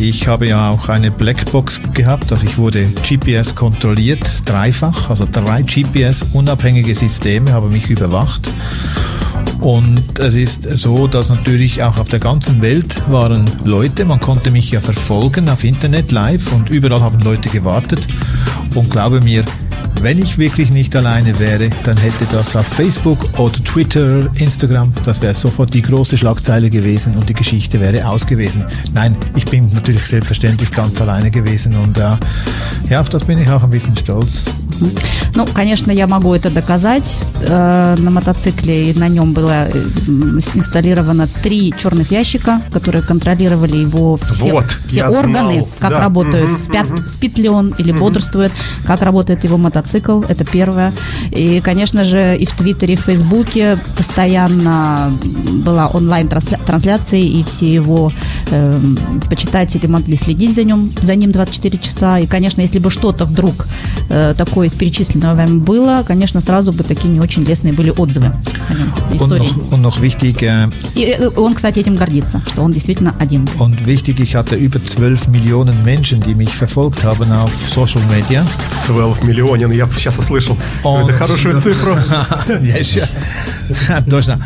Ich 0.00 0.28
habe 0.28 0.46
ja 0.46 0.70
auch 0.70 0.88
eine 0.88 1.10
Blackbox 1.10 1.80
gehabt, 1.92 2.30
also 2.30 2.46
ich 2.46 2.56
wurde 2.56 2.86
GPS 3.02 3.54
kontrolliert, 3.54 4.24
dreifach, 4.44 5.10
also 5.10 5.26
drei 5.30 5.62
GPS 5.62 6.22
unabhängige 6.34 6.94
Systeme 6.94 7.52
haben 7.52 7.72
mich 7.72 7.90
überwacht. 7.90 8.48
Und 9.60 10.20
es 10.20 10.34
ist 10.34 10.72
so, 10.72 11.08
dass 11.08 11.28
natürlich 11.28 11.82
auch 11.82 11.98
auf 11.98 12.08
der 12.08 12.20
ganzen 12.20 12.62
Welt 12.62 13.02
waren 13.10 13.44
Leute, 13.64 14.04
man 14.04 14.20
konnte 14.20 14.52
mich 14.52 14.70
ja 14.70 14.80
verfolgen 14.80 15.48
auf 15.48 15.64
Internet 15.64 16.12
live 16.12 16.52
und 16.52 16.70
überall 16.70 17.00
haben 17.00 17.20
Leute 17.20 17.48
gewartet. 17.48 18.06
Und 18.76 18.90
glaube 18.90 19.20
mir, 19.20 19.42
wenn 20.02 20.18
ich 20.18 20.38
wirklich 20.38 20.70
nicht 20.70 20.94
alleine 20.94 21.38
wäre, 21.38 21.70
dann 21.82 21.96
hätte 21.96 22.26
das 22.32 22.54
auf 22.54 22.66
Facebook 22.66 23.18
oder 23.38 23.52
Twitter, 23.64 24.28
Instagram, 24.36 24.92
das 25.04 25.20
wäre 25.20 25.34
sofort 25.34 25.74
die 25.74 25.82
große 25.82 26.16
Schlagzeile 26.16 26.70
gewesen 26.70 27.16
und 27.16 27.28
die 27.28 27.34
Geschichte 27.34 27.80
wäre 27.80 28.08
aus 28.08 28.26
gewesen. 28.26 28.64
Nein, 28.92 29.16
ich 29.34 29.44
bin 29.44 29.70
natürlich 29.72 30.06
selbstverständlich 30.06 30.70
ganz 30.70 31.00
alleine 31.00 31.30
gewesen 31.30 31.76
und 31.76 31.98
äh, 31.98 32.16
ja, 32.88 33.00
auf 33.00 33.08
das 33.08 33.24
bin 33.24 33.38
ich 33.38 33.48
auch 33.50 33.62
ein 33.62 33.70
bisschen 33.70 33.96
stolz. 33.96 34.44
Ну, 35.34 35.46
конечно, 35.54 35.90
я 35.92 36.06
могу 36.06 36.34
это 36.34 36.50
доказать. 36.50 37.18
Э, 37.42 37.96
На 37.98 38.10
мотоцикле 38.10 38.90
и 38.90 38.98
на 38.98 39.08
нем 39.08 39.32
было 39.32 39.68
э, 39.68 39.84
инсталлировано 40.54 41.26
три 41.42 41.74
черных 41.76 42.10
ящика, 42.12 42.60
которые 42.72 43.02
контролировали 43.02 43.76
его 43.76 44.16
все, 44.16 44.52
Вот, 44.52 44.64
все 44.86 45.04
органы, 45.06 45.54
знал. 45.62 45.68
как 45.80 45.90
Да. 45.90 46.00
работают, 46.00 46.50
Мгм, 46.50 46.56
спят, 46.58 46.86
спит 47.08 47.38
ли 47.38 47.48
он 47.48 47.74
или 47.78 47.92
бодрствует, 47.92 48.52
как 48.86 49.02
работает 49.02 49.44
его 49.44 49.56
мотоцикл, 49.56 50.22
это 50.28 50.44
первое. 50.44 50.92
И, 51.30 51.60
конечно 51.60 52.04
же, 52.04 52.36
и 52.36 52.46
в 52.46 52.52
Твиттере, 52.56 52.94
и 52.94 52.96
в 52.96 53.00
Фейсбуке 53.00 53.78
постоянно 53.96 55.12
была 55.64 55.88
онлайн-трансляция, 55.88 57.20
и 57.20 57.42
все 57.44 57.72
его 57.72 58.12
эм, 58.50 58.98
почитатели 59.28 59.86
могли 59.86 60.16
следить 60.16 60.54
за 60.54 60.64
ним, 60.64 60.92
за 61.02 61.14
ним 61.14 61.32
24 61.32 61.78
часа. 61.78 62.18
И, 62.18 62.26
конечно, 62.26 62.60
если 62.60 62.78
бы 62.78 62.90
что-то 62.90 63.24
вдруг 63.24 63.66
э, 64.08 64.34
такое 64.36 64.67
из 64.68 64.74
перечисленного 64.74 65.34
вами 65.34 65.58
было, 65.58 66.04
конечно, 66.06 66.40
сразу 66.40 66.72
бы 66.72 66.84
такие 66.84 67.08
не 67.08 67.20
очень 67.20 67.42
лестные 67.42 67.72
были 67.72 67.90
отзывы 67.90 68.26
о 68.68 68.74
нем, 68.74 68.88
Und 69.10 69.16
истории. 69.16 69.40
noch, 69.48 69.72
und 69.72 69.80
noch 69.82 70.00
wichtig, 70.00 70.42
И 70.94 71.02
э, 71.18 71.28
он, 71.36 71.54
кстати, 71.54 71.80
этим 71.80 71.96
гордится, 71.96 72.40
что 72.46 72.62
он 72.62 72.70
действительно 72.72 73.14
один. 73.18 73.48
und 73.58 73.84
wichtig, 73.86 74.20
ich 74.20 74.34
hatte 74.36 74.54
über 74.56 74.78
12 74.78 75.28
Millionen 75.28 75.82
Menschen, 75.84 76.20
die 76.20 76.34
mich 76.34 76.50
verfolgt 76.50 77.02
haben 77.02 77.32
auf 77.32 77.50
Social 77.68 78.02
Media. 78.14 78.44
12 78.86 79.24
миллионин, 79.24 79.70
я 79.72 79.86
сейчас 79.96 80.16
услышал 80.18 80.56
Und- 80.84 81.06
какую-то 81.08 81.18
хорошую 81.18 81.60
цифру. 81.60 81.96
Точно. 84.10 84.38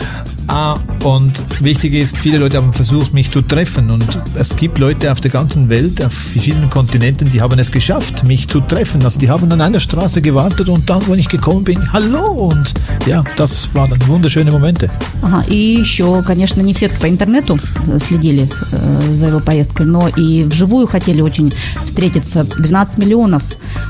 Ah, 0.48 0.78
und 1.04 1.44
wichtig 1.62 1.94
ist, 1.94 2.18
viele 2.18 2.38
Leute 2.38 2.58
haben 2.58 2.72
versucht, 2.72 3.14
mich 3.14 3.32
zu 3.32 3.42
treffen. 3.42 3.92
Und 3.92 4.20
es 4.36 4.56
gibt 4.56 4.80
Leute 4.80 5.12
auf 5.12 5.20
der 5.20 5.30
ganzen 5.30 5.68
Welt, 5.68 6.02
auf 6.02 6.14
verschiedenen 6.14 6.70
Kontinenten, 6.70 7.30
die 7.30 7.42
haben 7.42 7.60
es 7.60 7.70
geschafft, 7.70 8.24
mich 8.24 8.48
zu 8.48 8.62
treffen. 8.62 9.04
Also 9.04 9.20
die 9.20 9.30
haben 9.30 9.52
an 9.52 9.60
einer 9.60 9.82
Straße 9.82 10.22
gewartet 10.22 10.70
und 10.70 10.90
dann, 10.90 11.02
wenn 11.08 11.20
ich 11.20 11.28
gekommen 11.28 11.66
bin, 11.66 11.92
hallo. 11.92 12.32
Und 12.32 12.74
ja, 13.06 13.24
das 13.36 13.70
waren 13.74 13.90
dann 13.90 14.08
wunderschöne 14.08 14.52
Momente. 14.52 14.90
Ага, 15.22 15.44
и 15.50 15.80
еще, 15.80 16.24
конечно, 16.24 16.62
не 16.62 16.74
все 16.74 16.88
по 16.90 17.10
интернету 17.10 17.60
э, 17.88 18.00
следили 18.00 18.48
э, 18.72 19.16
за 19.16 19.28
его 19.28 19.42
поездкой, 19.42 19.86
но 19.86 20.08
и 20.08 20.46
вживую 20.46 20.88
хотели 20.88 21.22
очень 21.22 21.54
встретиться. 21.84 22.46
12 22.46 23.00
миллионов 23.00 23.44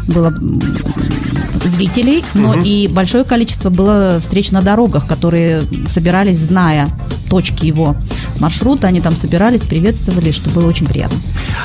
было 0.08 0.28
м, 0.28 0.60
зрителей, 1.66 2.24
но 2.34 2.56
и 2.56 2.88
большое 2.88 3.24
количество 3.24 3.70
было 3.70 4.20
встреч 4.22 4.52
на 4.52 4.62
дорогах, 4.62 5.06
которые 5.08 5.64
собирались, 5.90 6.41
зная 6.43 6.89
точки 7.31 7.65
его 7.65 7.97
маршрута, 8.39 8.89
они 8.89 9.01
там 9.01 9.17
собирались, 9.17 9.65
приветствовали, 9.65 10.33
что 10.33 10.51
было 10.51 10.69
очень 10.69 10.87
приятно. 10.87 11.17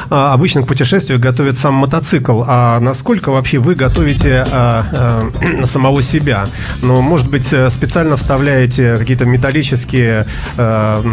А, 0.10 0.34
Обычно 0.34 0.62
к 0.62 0.68
путешествию 0.68 1.20
готовит 1.20 1.58
сам 1.58 1.74
мотоцикл. 1.74 2.44
А 2.48 2.80
насколько 2.80 3.32
вообще 3.32 3.58
вы 3.58 3.76
готовите 3.76 4.46
а, 4.50 4.86
а, 4.94 5.66
самого 5.66 6.02
себя? 6.02 6.48
Ну, 6.82 7.02
может 7.02 7.30
быть, 7.30 7.52
э, 7.52 7.70
специально 7.70 8.16
вставляете 8.16 8.96
какие-то 8.98 9.26
металлические 9.26 10.26
а, 10.58 11.04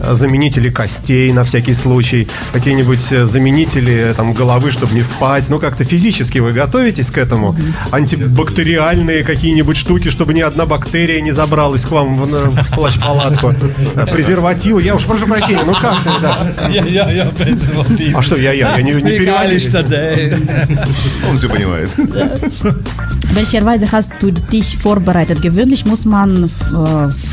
заменители 0.00 0.70
костей 0.70 1.32
на 1.32 1.44
всякий 1.44 1.74
случай, 1.74 2.28
какие-нибудь 2.52 3.12
э, 3.12 3.26
заменители 3.26 4.14
там 4.16 4.32
головы, 4.32 4.70
чтобы 4.70 4.94
не 4.94 5.02
спать. 5.02 5.48
Ну, 5.48 5.58
как-то 5.58 5.84
физически 5.84 6.38
вы 6.38 6.52
готовитесь 6.52 7.10
к 7.10 7.18
этому? 7.18 7.54
Антибактериальные 7.90 9.24
какие-нибудь 9.24 9.76
штуки, 9.76 10.08
чтобы 10.10 10.32
ни 10.32 10.40
одна 10.40 10.64
бактерия 10.66 11.20
не 11.20 11.32
забралась 11.32 11.84
к 11.84 11.90
вам 11.90 12.22
в, 12.22 12.26
в 12.26 12.74
плащ-палатку. 12.74 12.99
Э, 12.99 14.05
Презервативы. 14.05 14.81
Я 14.81 14.95
уж 14.95 15.03
прошу 15.03 15.27
прощения, 15.27 15.63
ну 15.65 15.73
как? 15.73 15.97
да. 16.21 16.47
Ja, 16.69 16.85
ja, 16.85 17.11
ja, 17.11 17.25
Präservativ. 17.25 18.15
А 18.15 18.21
что 18.21 18.35
я, 18.35 18.51
я, 18.53 18.75
я 18.77 18.81
не, 18.81 18.93
не 18.93 19.01
переводил. 19.01 20.47
Он 21.29 21.37
все 21.37 21.49
понимает. 21.49 21.89
Welcher 23.33 23.65
Weise 23.65 23.91
hast 23.91 24.13
du 24.21 24.31
dich 24.31 24.77
vorbereitet? 24.77 25.41
Gewöhnlich 25.41 25.85
muss 25.85 26.05
man 26.05 26.45
äh, 26.45 26.47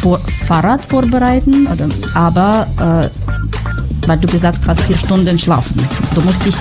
vor, 0.00 0.18
Fahrrad 0.46 0.84
vorbereiten, 0.84 1.66
oder, 1.66 1.88
aber 2.14 2.66
äh, 2.80 4.08
weil 4.08 4.18
du 4.18 4.26
gesagt 4.26 4.66
hast, 4.66 4.80
vier 4.82 4.96
Stunden 4.98 5.38
schlafen. 5.38 5.80
Du 6.14 6.20
musst 6.22 6.44
dich 6.44 6.56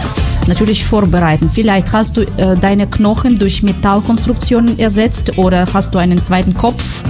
natürlich 0.47 0.83
vorbereiten. 0.85 1.49
Vielleicht 1.49 1.91
hast 1.91 2.17
du 2.17 2.21
äh, 2.21 2.55
deine 2.59 2.87
Knochen 2.87 3.39
durch 3.39 3.63
Metallkonstruktionen 3.63 4.77
ersetzt 4.79 5.37
oder 5.37 5.65
hast 5.73 5.93
du 5.93 5.99
einen 5.99 6.21
zweiten 6.21 6.53
Kopf. 6.53 7.01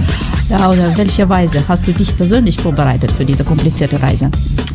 Ja, 0.48 0.70
oder 0.70 0.96
welche 0.96 1.28
Weise 1.28 1.62
hast 1.68 1.86
du 1.86 1.92
dich 1.92 2.14
persönlich 2.16 2.58
vorbereitet 2.60 3.10
für 3.12 3.24
diese 3.24 3.44
komplizierte 3.44 4.02
Reise? 4.02 4.30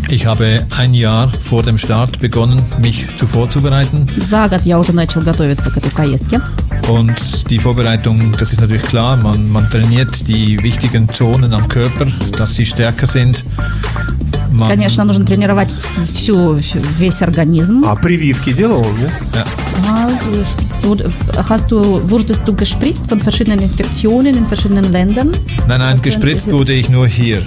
Ich 0.10 0.26
habe 0.26 0.66
ein 0.78 0.94
Jahr 0.94 1.30
vor 1.40 1.64
dem 1.64 1.78
Start 1.78 2.20
begonnen, 2.20 2.62
mich 2.82 3.06
zu 3.18 3.26
vorzubereiten. 3.28 4.08
За 4.22 4.48
год 4.48 4.62
я 4.66 4.80
уже 4.80 4.94
начал 4.94 5.22
готовиться 5.22 5.70
к 5.70 5.78
этой 5.78 5.92
поездке. 5.92 6.40
Und 6.90 7.50
die 7.50 7.60
Vorbereitung, 7.60 8.34
das 8.40 8.54
ist 8.54 8.62
natürlich 8.62 8.84
klar, 8.84 9.18
man, 9.18 9.52
man 9.52 9.70
trainiert 9.70 10.26
die 10.28 10.58
wichtigen 10.64 11.08
Zonen 11.10 11.54
am 11.54 11.68
Körper, 11.68 12.06
dass 12.38 12.56
sie 12.56 12.66
stärker 12.66 13.06
sind. 13.08 13.44
Man, 14.50 14.70
Конечно, 14.70 15.04
нужно 15.04 15.26
тренировать 15.26 15.68
всю, 16.08 16.54
весь 16.98 17.22
организм. 17.22 17.84
А 17.86 17.96
прививки 17.96 18.54
делал 18.54 18.80
он, 18.88 18.98
нет? 18.98 19.12
ja, 19.36 19.44
Ah, 19.86 20.10
du- 20.82 20.88
wurde- 20.90 21.12
Hast 21.50 21.72
du, 21.72 22.02
wurdest 22.10 22.48
du 22.48 22.54
gespritzt 22.56 23.08
von 23.10 23.20
verschiedenen 23.20 23.60
Infektionen 23.60 24.36
in 24.38 24.46
verschiedenen 24.46 24.92
Ländern? 24.92 25.32
nein, 25.68 25.80
nein, 25.80 25.96
Was 25.98 26.04
gespritzt 26.04 26.48
denn? 26.48 26.54
wurde 26.54 26.74
ich 26.74 26.90
nur 26.90 27.08
hier, 27.08 27.42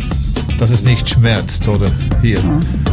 dass 0.59 0.71
es 0.71 0.83
nicht 0.85 1.09
schmerzt, 1.09 1.67
oder 1.69 1.91
hier. 2.23 2.39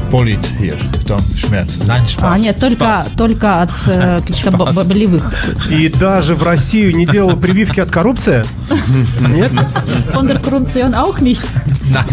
Polit 0.09 0.39
hier, 0.57 0.77
da 1.05 1.17
schmerzt. 1.35 1.85
Nein, 1.85 2.01
Spaß. 2.07 2.23
А, 2.23 2.37
нет, 2.41 2.57
только, 2.59 2.85
Spaß. 2.85 3.15
только 3.17 3.61
от 3.61 3.69
э, 3.87 4.21
каких-то 4.21 4.51
бо- 4.51 4.71
Spaß. 4.71 4.87
болевых. 4.87 5.33
И 5.69 5.89
даже 5.89 6.33
в 6.35 6.43
Россию 6.43 6.95
не 6.95 7.05
делал 7.05 7.35
прививки 7.35 7.81
от 7.81 7.91
коррупции? 7.91 8.41
Нет? 9.35 9.51
Von 10.13 10.27
der 10.27 10.39
Korruption 10.39 10.93
auch 10.95 11.19
nicht. 11.19 11.43
Nein. 11.91 12.05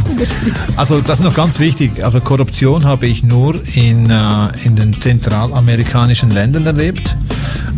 Also 0.77 1.01
das 1.01 1.21
ist 1.21 1.25
noch 1.25 1.35
ganz 1.35 1.61
wichtig. 1.61 2.03
Also 2.05 2.21
Korruption 2.21 2.85
habe 2.85 3.07
ich 3.07 3.23
nur 3.23 3.55
in, 3.77 4.11
äh, 4.11 4.49
in 4.65 4.75
den 4.75 5.01
zentralamerikanischen 5.01 6.31
Ländern 6.33 6.67
erlebt. 6.67 7.15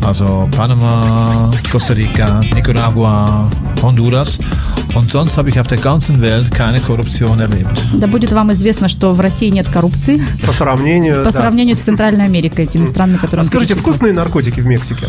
Also 0.04 0.48
Panama, 0.58 1.52
Costa 1.72 1.94
Rica, 1.94 2.42
Nicaragua, 2.56 3.50
Honduras. 3.82 4.40
Und 4.96 5.10
sonst 5.10 5.38
habe 5.38 5.50
ich 5.50 5.60
auf 5.60 5.68
der 5.68 5.78
ganzen 5.78 6.22
Welt 6.22 6.52
keine 6.52 6.80
Korruption 6.82 7.40
erlebt. 7.40 7.70
Да 7.94 8.08
будет 8.08 8.32
вам 8.32 8.52
известно, 8.52 8.88
что 8.88 9.14
в 9.14 9.20
России 9.20 9.50
нет 9.50 9.68
коррупции 9.70 10.22
По 10.46 10.54
сравнению... 10.54 11.16
по 11.16 11.24
да. 11.24 11.32
сравнению 11.32 11.76
с 11.76 11.80
Центральной 11.80 12.26
Америкой, 12.26 12.66
теми 12.66 12.88
странами, 12.88 13.18
А 13.18 13.22
которые... 13.22 13.42
он 13.42 13.48
скажите, 13.48 13.76
вкусные 13.76 14.12
наркотики 14.14 14.60
в 14.60 14.66
Мексике? 14.66 15.06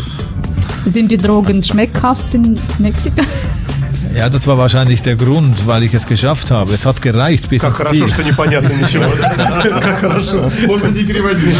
Sind 0.85 1.07
die 1.09 1.17
Drogen 1.17 1.63
schmeckhaft 1.63 2.33
in 2.33 2.59
Mexiko? 2.79 3.23
Ja, 4.15 4.29
das 4.29 4.45
war 4.45 4.57
wahrscheinlich 4.59 5.01
der 5.01 5.15
Grund, 5.15 5.65
weil 5.65 5.83
ich 5.83 5.93
es 5.93 6.05
geschafft 6.05 6.51
habe. 6.51 6.73
Es 6.75 6.85
hat 6.85 7.01
gereicht 7.01 7.49
bis 7.49 7.63
Как 7.63 7.71
ins 7.71 7.79
хорошо, 7.79 7.95
Ziel. 7.95 8.09
что 8.13 8.23
непонятно 8.23 8.71
ничего. 8.73 9.05
Как 9.63 9.99
хорошо. 9.99 10.51
Можно 10.67 10.87
не 10.89 11.03
переводить. 11.03 11.55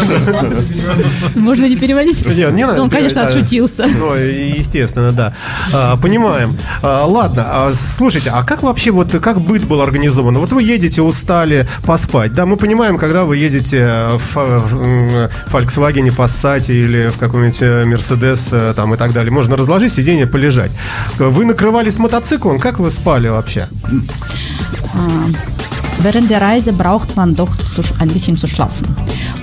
Можно 1.36 1.66
не 1.68 1.76
переводить? 1.76 2.24
Не, 2.26 2.52
не 2.52 2.66
надо 2.68 2.82
Он, 2.84 2.90
конечно, 2.92 3.24
отшутился. 3.24 3.88
Ну, 3.88 4.14
естественно, 4.14 5.12
да. 5.12 5.34
А, 5.74 5.98
понимаем. 5.98 6.56
А, 6.84 7.06
ладно, 7.06 7.44
а, 7.48 7.74
слушайте, 7.76 8.30
а 8.30 8.44
как 8.44 8.62
вообще 8.62 8.92
вот 8.92 9.10
как 9.20 9.42
быт 9.42 9.64
был 9.66 9.82
организован? 9.82 10.38
Вот 10.38 10.52
вы 10.52 10.62
едете, 10.62 11.02
устали 11.02 11.66
поспать. 11.86 12.34
Да, 12.34 12.46
мы 12.46 12.58
понимаем, 12.58 12.98
когда 13.00 13.24
вы 13.24 13.38
едете 13.38 14.10
в, 14.34 15.30
Volkswagen, 15.52 16.16
Passat 16.16 16.72
или 16.72 17.10
в 17.10 17.18
каком-нибудь 17.18 17.62
э, 17.62 17.84
Mercedes 17.86 18.50
э, 18.52 18.74
там 18.76 18.94
и 18.94 18.98
так 18.98 19.12
далее. 19.14 19.32
Можно 19.32 19.58
разложить 19.58 19.94
сиденье, 19.94 20.28
полежать. 20.28 20.72
Вы 21.18 21.46
накрывались 21.46 21.98
мотоциклом, 21.98 22.43
как 22.59 22.79
вы 22.79 22.91
спали 22.91 23.29
вообще? 23.29 23.69
Während 26.01 26.31
der 26.31 26.41
Reise 26.41 26.73
braucht 26.73 27.17
man 27.17 27.35
doch 27.35 27.57
zu, 27.57 27.83
ein 27.99 28.09
bisschen 28.09 28.37
zu 28.37 28.47
schlafen. 28.47 28.87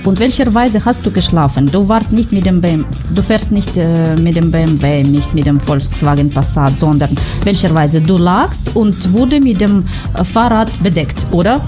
Und 0.04 0.18
welcher 0.18 0.54
Weise 0.54 0.82
hast 0.84 1.04
du 1.04 1.10
geschlafen? 1.10 1.66
Du 1.70 1.86
warst 1.88 2.12
nicht 2.12 2.32
mit 2.32 2.46
dem 2.46 2.60
BMW, 2.60 2.84
du 3.14 3.22
fährst 3.22 3.52
nicht 3.52 3.76
äh, 3.76 4.16
mit 4.16 4.36
dem 4.36 4.50
BMW, 4.50 5.02
nicht 5.02 5.34
mit 5.34 5.44
dem 5.44 5.60
Volkswagen 5.60 6.30
Passat, 6.30 6.78
sondern 6.78 7.10
welcher 7.44 7.74
Weise 7.74 8.00
du 8.00 8.16
lagst 8.16 8.74
und 8.74 9.12
wurde 9.12 9.40
mit 9.40 9.60
dem 9.60 9.84
äh, 10.14 10.24
Fahrrad 10.24 10.70
bedeckt, 10.82 11.26
oder? 11.30 11.62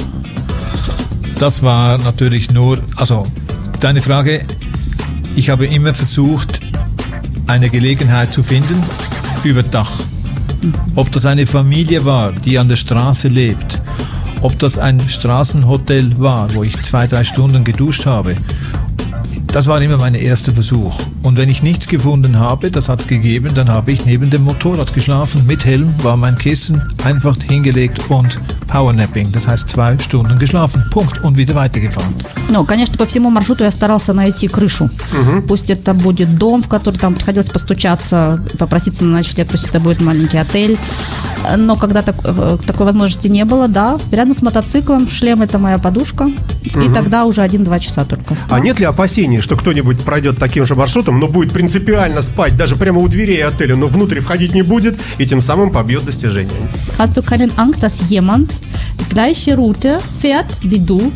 Das 1.39 1.63
war 1.63 1.99
natürlich 1.99 2.51
nur, 2.51 2.79
also 2.97 3.27
deine 3.81 4.01
Frage, 4.01 4.41
ich 5.37 5.51
habe 5.51 5.67
immer 5.67 5.95
versucht, 5.95 6.61
eine 7.47 7.69
Gelegenheit 7.69 8.33
zu 8.33 8.43
finden 8.43 8.83
über 9.45 9.63
Dach. 9.63 9.91
ob 10.96 11.12
das 11.12 11.26
eine 11.26 11.46
Familie 11.48 12.06
war, 12.06 12.32
die 12.32 12.58
an 12.58 12.70
der 12.70 12.76
Straße 12.76 13.28
lebt, 13.28 13.82
ob 14.42 14.58
das 14.60 14.78
ein 14.78 15.00
Straßenhotel 15.08 16.20
war, 16.20 16.54
wo 16.54 16.64
ich 16.64 16.76
zwei, 16.84 17.08
drei 17.08 17.24
Stunden 17.24 17.64
geduscht 17.64 18.06
habe, 18.06 18.36
das 19.53 19.67
war 19.67 19.81
immer 19.81 19.97
mein 19.99 20.15
erster 20.15 20.53
Versuch. 20.53 20.99
Und 21.23 21.37
wenn 21.39 21.49
ich 21.49 21.63
nichts 21.63 21.89
gefunden 21.89 22.39
habe, 22.39 22.71
das 22.71 22.89
hat 22.89 23.01
es 23.01 23.07
gegeben, 23.07 23.51
dann 23.55 23.69
habe 23.69 23.93
ich 23.93 24.05
neben 24.07 24.31
dem 24.31 24.43
Motorrad 24.45 24.93
geschlafen. 24.95 25.47
Mit 25.47 25.65
Helm 25.65 25.93
war 26.03 26.17
mein 26.17 26.37
Kissen 26.39 26.81
einfach 27.05 27.37
hingelegt 27.49 27.99
und 28.09 28.39
Powernapping. 28.69 29.33
Das 29.33 29.47
heißt 29.49 29.69
zwei 29.69 29.99
Stunden 29.99 30.39
geschlafen. 30.39 30.85
Punkt. 30.91 31.23
Und 31.25 31.37
wieder 31.39 31.55
weitergefahren. 31.55 32.13
Ну, 32.51 32.65
конечно, 32.65 32.97
по 32.97 33.07
всему 33.07 33.31
маршруту 33.31 33.65
я 33.65 33.71
старался 33.71 34.13
найти 34.13 34.49
крышу. 34.49 34.89
Пусть 35.49 35.71
это 35.71 35.95
будет 35.95 36.37
дом, 36.39 36.63
в 36.63 36.69
который 36.69 36.97
там 36.99 37.15
приходилось 37.15 37.49
постучаться, 37.49 38.43
попроситься 38.59 39.05
на 39.05 39.19
ночлег, 39.19 39.49
пусть 39.49 39.65
это 39.69 39.81
будет 39.81 40.01
маленький 40.01 40.39
отель. 40.39 40.79
Но 41.57 41.77
когда 41.77 42.03
так- 42.03 42.17
э, 42.25 42.59
такой 42.67 42.87
возможности 42.87 43.29
не 43.29 43.45
было, 43.45 43.69
да, 43.69 43.99
рядом 44.13 44.35
с 44.35 44.43
мотоциклом, 44.43 45.09
шлем 45.09 45.41
это 45.43 45.59
моя 45.59 45.79
подушка. 45.79 46.31
И 46.66 46.94
тогда 46.94 47.26
уже 47.26 47.42
один-два 47.42 47.80
часа 47.80 48.06
только. 48.06 48.36
А 48.50 48.60
нет 48.60 48.80
ли 48.80 48.86
опасений, 48.86 49.42
что 49.42 49.56
кто-нибудь 49.56 50.00
пройдет 50.02 50.38
таким 50.38 50.66
же 50.66 50.76
маршрутом, 50.76 51.20
но 51.20 51.28
будет 51.28 51.52
принципиально 51.52 52.22
спать 52.22 52.56
даже 52.56 52.76
прямо 52.76 53.00
у 53.00 53.08
дверей 53.08 53.44
отеля, 53.44 53.76
но 53.76 53.88
внутрь 53.88 54.20
входить 54.20 54.54
не 54.54 54.62
будет 54.62 54.96
и 55.18 55.26
тем 55.26 55.42
самым 55.42 55.72
побьет 55.72 56.06
достижение? 56.06 56.54
Hast 56.98 57.16
du 57.16 57.22
keine 57.22 57.50
Angst, 57.58 57.82
dass 57.82 58.10
jemand 58.10 58.62
die 59.00 59.10
gleiche 59.10 59.56
Route 59.56 60.00
fährt 60.20 60.60
wie 60.64 60.80
du, 60.80 61.12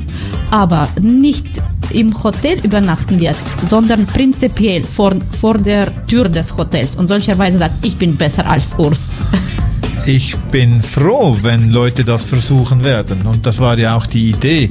aber 0.52 0.88
nicht 1.00 1.48
im 1.92 2.14
Hotel 2.24 2.60
übernachten 2.64 3.20
wird, 3.20 3.38
sondern 3.64 4.06
prinzipiell 4.06 4.84
vor, 4.84 5.16
vor 5.40 5.58
der 5.58 5.88
Tür 6.08 6.30
des 6.30 6.56
Hotels 6.58 6.96
und 6.96 7.08
solcherweise 7.08 7.58
sagt, 7.58 7.74
ich 7.84 7.98
bin 7.98 8.16
besser 8.16 8.50
als 8.50 8.76
Urs. 8.78 9.20
Ich 10.08 10.38
bin 10.38 10.80
froh, 10.80 11.38
wenn 11.42 11.70
Leute 11.70 12.06
das 12.06 12.24
versuchen 12.24 12.82
werden. 12.82 13.24
Und 13.24 13.46
das 13.46 13.60
war 13.60 13.78
ja 13.78 13.98
auch 13.98 14.06
die 14.06 14.30
Idee. 14.30 14.70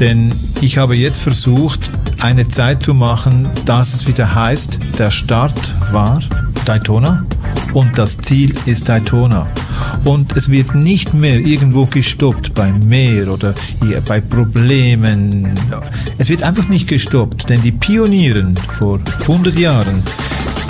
Denn 0.00 0.32
ich 0.62 0.78
habe 0.78 0.96
jetzt 0.96 1.20
versucht, 1.20 1.90
eine 2.22 2.48
Zeit 2.48 2.82
zu 2.82 2.94
machen, 2.94 3.50
dass 3.66 3.92
es 3.92 4.08
wieder 4.08 4.34
heißt, 4.34 4.78
der 4.98 5.10
Start 5.10 5.74
war 5.92 6.20
Daytona 6.64 7.26
und 7.74 7.98
das 7.98 8.16
Ziel 8.16 8.54
ist 8.64 8.88
Daytona. 8.88 9.50
Und 10.04 10.34
es 10.34 10.48
wird 10.48 10.74
nicht 10.74 11.12
mehr 11.12 11.38
irgendwo 11.38 11.84
gestoppt 11.84 12.54
beim 12.54 12.78
Meer 12.78 13.28
oder 13.28 13.54
hier 13.84 14.00
bei 14.00 14.22
Problemen. 14.22 15.58
Es 16.16 16.30
wird 16.30 16.42
einfach 16.42 16.70
nicht 16.70 16.88
gestoppt, 16.88 17.50
denn 17.50 17.60
die 17.60 17.72
Pionieren 17.72 18.56
vor 18.78 18.98
100 19.20 19.58
Jahren, 19.58 20.02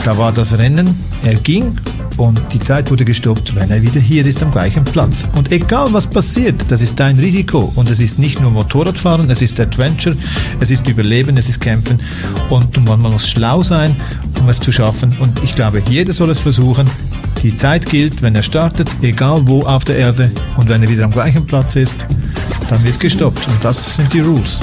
da 0.04 0.16
war 0.16 0.32
das 0.32 0.56
Rennen, 0.56 0.98
er 1.22 1.34
ging 1.34 1.76
und 2.16 2.40
die 2.52 2.58
Zeit 2.58 2.90
wurde 2.90 3.04
gestoppt, 3.04 3.54
wenn 3.54 3.70
er 3.70 3.82
wieder 3.82 4.00
hier 4.00 4.24
ist 4.26 4.42
am 4.42 4.52
gleichen 4.52 4.84
Platz. 4.84 5.24
Und 5.36 5.52
egal 5.52 5.88
was 5.92 6.06
passiert, 6.06 6.70
das 6.70 6.82
ist 6.82 7.00
dein 7.00 7.18
Risiko. 7.18 7.72
Und 7.76 7.90
es 7.90 8.00
ist 8.00 8.18
nicht 8.18 8.40
nur 8.40 8.50
Motorradfahren, 8.50 9.30
es 9.30 9.42
ist 9.42 9.58
Adventure, 9.58 10.16
es 10.60 10.70
ist 10.70 10.86
Überleben, 10.86 11.36
es 11.36 11.48
ist 11.48 11.60
Kämpfen. 11.60 12.00
Und 12.50 12.84
man 12.84 13.00
muss 13.00 13.28
schlau 13.28 13.62
sein, 13.62 13.96
um 14.38 14.48
es 14.48 14.60
zu 14.60 14.70
schaffen. 14.70 15.16
Und 15.18 15.42
ich 15.42 15.54
glaube, 15.54 15.82
jeder 15.88 16.12
soll 16.12 16.30
es 16.30 16.40
versuchen. 16.40 16.88
Die 17.42 17.56
Zeit 17.56 17.86
gilt, 17.86 18.20
wenn 18.20 18.34
er 18.34 18.42
startet, 18.42 18.88
egal 19.00 19.40
wo 19.46 19.62
auf 19.62 19.84
der 19.84 19.96
Erde. 19.96 20.30
Und 20.56 20.68
wenn 20.68 20.82
er 20.82 20.90
wieder 20.90 21.04
am 21.04 21.10
gleichen 21.10 21.46
Platz 21.46 21.76
ist, 21.76 21.96
dann 22.68 22.84
wird 22.84 23.00
gestoppt. 23.00 23.48
Und 23.48 23.64
das 23.64 23.96
sind 23.96 24.12
die 24.12 24.20
Rules. 24.20 24.60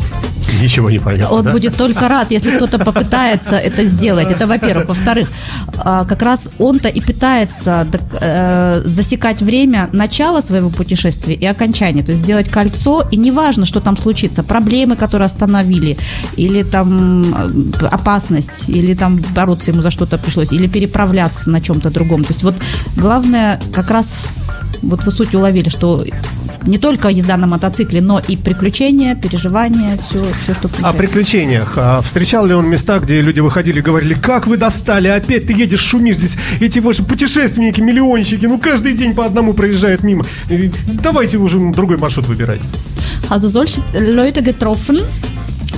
Ничего 0.62 0.90
не 0.90 1.00
понятно, 1.00 1.36
Он 1.36 1.44
да? 1.44 1.52
будет 1.52 1.76
только 1.76 2.08
рад, 2.08 2.32
если 2.32 2.56
кто-то 2.56 2.80
попытается 2.80 3.56
это 3.56 3.86
сделать. 3.86 4.32
Это 4.32 4.48
во-первых. 4.48 4.90
Во-вторых, 4.90 5.30
а, 5.78 6.06
как 6.06 6.22
раз 6.22 6.50
он-то 6.60 6.90
и 6.90 7.02
пытается 7.02 7.88
э, 8.22 8.82
засекать 8.86 9.42
время 9.42 9.90
начала 9.94 10.42
своего 10.42 10.70
путешествия 10.70 11.34
и 11.34 11.46
окончания. 11.46 12.04
То 12.04 12.12
есть 12.12 12.22
сделать 12.22 12.50
кольцо, 12.50 13.04
и 13.12 13.18
неважно, 13.18 13.66
что 13.66 13.80
там 13.80 13.98
случится. 13.98 14.44
Проблемы, 14.44 14.96
которые 14.96 15.26
остановили, 15.26 15.98
или 16.38 16.64
там 16.64 17.34
э, 17.34 17.86
опасность, 17.92 18.70
или 18.70 18.94
там 18.94 19.18
бороться 19.36 19.72
ему 19.72 19.82
за 19.82 19.92
что-то 19.92 20.18
пришлось, 20.18 20.54
или 20.54 20.68
переправляться 20.68 21.50
на 21.50 21.62
чем-то 21.62 21.90
другом. 21.90 22.24
То 22.24 22.32
есть 22.32 22.44
вот 22.44 22.56
главное 22.96 23.60
как 23.74 23.92
раз 23.92 24.28
вот 24.82 25.04
вы 25.04 25.12
суть 25.12 25.34
уловили, 25.36 25.70
что 25.70 26.04
не 26.66 26.78
только 26.78 27.08
езда 27.10 27.38
на 27.38 27.48
мотоцикле, 27.48 28.02
но 28.02 28.20
и 28.28 28.36
приключения, 28.36 29.16
переживания, 29.16 29.98
все, 29.98 30.24
все 30.44 30.54
что 30.54 30.66
О 30.66 30.68
включается. 30.68 30.98
приключениях. 30.98 31.74
А 31.78 32.02
встречал 32.02 32.46
ли 32.46 32.54
он 32.54 32.68
места, 32.68 33.00
где 33.00 33.22
люди 33.22 33.40
выходили 33.40 33.80
и 33.80 33.82
говорили, 33.82 34.14
как 34.14 34.48
вы 34.48 34.58
достали, 34.58 35.08
опять 35.08 35.48
ты 35.48 35.54
едешь, 35.54 35.80
шумишь 35.80 36.18
здесь, 36.18 36.38
эти 36.60 36.80
ваши 36.80 37.04
путешественники, 37.04 37.80
миллионщики, 37.80 38.46
ну 38.46 38.58
каждый 38.60 38.94
день 38.94 39.14
по 39.14 39.26
одному 39.26 39.54
проезжают 39.54 40.04
мимо. 40.04 40.26
Давайте 41.04 41.38
уже 41.38 41.60
другой 41.72 41.98
маршрут 41.98 42.28
выбирать. 42.28 42.62
Also 43.30 43.50
solche 43.50 43.82
Leute 43.94 44.42
getroffen, 44.42 45.02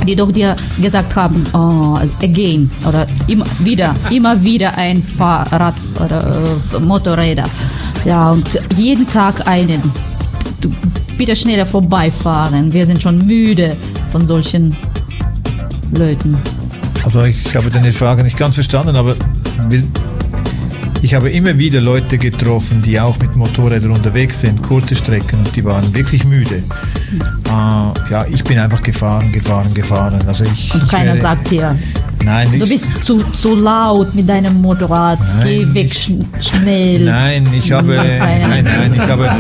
die 0.06 0.16
doch 0.16 0.32
dir 0.32 0.56
gesagt 0.82 1.16
haben, 1.16 1.46
oh, 1.54 1.98
again 2.22 2.70
oder 2.88 3.08
immer 3.28 3.46
wieder, 3.60 3.96
immer 4.10 4.42
wieder 4.44 4.78
ein 4.78 5.02
Fahrrad 5.02 5.76
oder 6.00 6.44
äh, 6.74 6.80
Motorräder. 6.80 7.46
Ja, 8.06 8.32
und 8.32 8.48
jeden 8.76 9.08
Tag 9.08 9.48
einen. 9.48 9.82
Bitte 11.18 11.36
schneller 11.36 11.66
vorbeifahren. 11.66 12.72
Wir 12.74 12.86
sind 12.88 13.02
schon 13.02 13.18
müde 13.26 13.76
von 14.10 14.26
solchen 14.26 14.76
Leuten. 15.92 16.38
Also 17.04 17.24
ich 17.24 17.54
habe 17.56 17.70
deine 17.70 17.92
Frage 17.92 18.24
nicht 18.24 18.38
ganz 18.38 18.56
verstanden, 18.56 18.96
aber 18.96 19.16
ich 21.02 21.14
habe 21.14 21.30
immer 21.30 21.58
wieder 21.58 21.82
Leute 21.82 22.18
getroffen, 22.18 22.82
die 22.82 23.00
auch 23.00 23.18
mit 23.20 23.36
Motorrädern 23.36 23.92
unterwegs 23.92 24.42
sind, 24.42 24.62
kurze 24.62 24.96
Strecken 24.96 25.40
und 25.40 25.56
die 25.56 25.64
waren 25.64 25.94
wirklich 25.94 26.24
müde. 26.26 26.56
Äh, 27.46 28.12
ja, 28.12 28.26
ich 28.30 28.44
bin 28.44 28.60
einfach 28.60 28.82
gefahren, 28.82 29.32
gefahren, 29.32 29.74
gefahren. 29.74 30.20
Also 30.28 30.44
ich, 30.46 30.74
Und 30.74 30.88
keiner 30.88 31.14
wäre- 31.14 31.22
sagt 31.22 31.52
dir, 31.52 31.78
Nein, 32.25 32.49
du 32.59 32.65
ich, 32.65 32.71
bist 32.71 32.87
zu, 33.05 33.19
zu 33.19 33.55
laut 33.55 34.15
mit 34.15 34.27
deinem 34.27 34.61
Motorrad, 34.63 35.19
geh 35.45 35.59
Nein, 35.65 35.75
weg 35.75 35.95
schn 35.95 36.25
schnell. 36.41 37.05
Nein, 37.05 37.47
ich 37.57 37.71
habe, 37.71 37.95
Keiner. 37.97 38.49
nein, 38.49 38.65
nein, 38.65 38.93
ich 38.95 39.01
habe, 39.01 39.31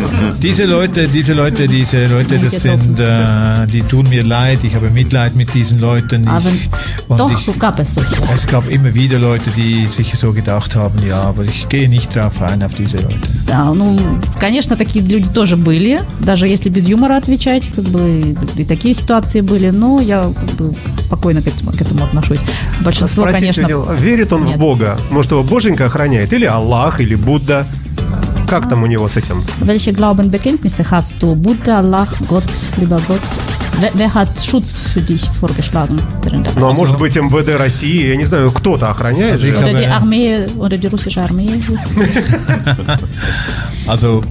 diese 0.42 0.66
Leute, 0.66 1.09
diese 1.09 1.33
Leute, 1.33 1.66
diese 1.66 2.07
Leute, 2.09 2.38
das 2.38 2.61
sind, 2.61 3.00
äh, 3.00 3.66
die 3.72 3.81
tun 3.83 4.07
mir 4.11 4.22
leid, 4.22 4.59
ich 4.64 4.74
habe 4.74 4.90
Mitleid 4.90 5.35
mit 5.35 5.55
diesen 5.55 5.81
Leuten. 5.81 6.29
Aber 6.29 6.50
Ich, 6.50 6.68
und 7.09 7.18
doch 7.18 7.31
ich, 7.48 7.59
gab 7.59 7.79
es 7.81 7.94
solche. 7.94 8.16
es 8.35 8.46
gab 8.46 8.68
immer 8.68 8.92
wieder 8.92 9.18
Leute, 9.18 9.50
die 9.57 9.87
sich 9.87 10.12
so 10.14 10.33
gedacht 10.33 10.77
haben, 10.77 10.98
ja, 11.09 11.22
aber 11.22 11.44
ich 11.44 11.66
gehe 11.70 11.88
nicht 11.88 12.14
drauf 12.14 12.42
ein 12.42 12.62
auf 12.62 12.74
diese 12.74 12.98
Leute. 12.98 13.18
Да, 13.46 13.72
ну, 13.72 13.96
конечно, 14.38 14.77
такие 14.77 15.03
люди 15.03 15.29
тоже 15.29 15.57
были, 15.57 16.00
даже 16.20 16.48
если 16.48 16.68
без 16.68 16.87
юмора 16.87 17.16
отвечать, 17.16 17.70
как 17.74 17.85
бы 17.87 18.37
и 18.57 18.64
такие 18.64 18.92
ситуации 18.94 19.40
были, 19.40 19.70
но 19.70 20.00
я 20.00 20.31
как 20.38 20.50
бы 20.57 20.72
спокойно 21.05 21.40
к 21.40 21.46
этому, 21.46 21.70
к 21.72 21.81
этому 21.81 22.05
отношусь. 22.05 22.44
Большинство, 22.82 23.23
Спросить 23.23 23.39
конечно, 23.39 23.67
него, 23.67 23.93
верит 23.93 24.32
он 24.34 24.45
в 24.45 24.49
нет. 24.49 24.58
Бога? 24.58 24.97
Может, 25.10 25.32
его 25.32 25.43
Боженька 25.43 25.86
охраняет? 25.86 26.32
Или 26.34 26.45
Аллах, 26.45 26.99
или 26.99 27.15
Будда? 27.15 27.65
Как 28.47 28.67
там 28.67 28.84
у 28.84 28.88
него 28.88 29.08
с 29.08 29.15
этим? 29.17 29.43
welche 29.62 29.91
Glaubenbekenntnisse 29.91 30.84
hast 30.89 31.13
du? 31.21 31.36
Buddha, 31.36 31.79
Allah, 31.79 32.08
Gott, 32.27 32.43
lieber 32.77 32.99
Gott? 33.08 33.21
Wer, 33.93 34.13
hat 34.13 34.29
Schutz 34.43 34.79
für 34.79 35.01
dich 35.01 35.29
vorgeschlagen 35.39 35.97
Ну, 36.55 36.67
а 36.67 36.73
может 36.73 36.97
быть, 36.97 37.15
МВД 37.15 37.58
России, 37.58 38.08
я 38.08 38.15
не 38.17 38.25
знаю, 38.25 38.51
кто-то 38.51 38.89
охраняет? 38.89 39.41
Oder 39.41 39.73
die 39.73 39.88
Armee, 39.88 40.47
oder 40.58 40.77
die 40.77 40.88
russische 40.88 41.21
Armee? 41.21 41.62
Also 43.88 44.21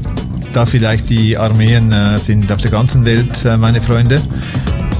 da 0.53 0.67
vielleicht 0.67 1.11
die 1.11 1.37
Armeen 1.37 1.93
äh, 1.93 2.19
sind 2.19 2.51
auf 2.51 2.61
der 2.61 2.71
ganzen 2.71 3.05
Welt 3.05 3.45
äh, 3.45 3.57
meine 3.57 3.81
Freunde. 3.81 4.21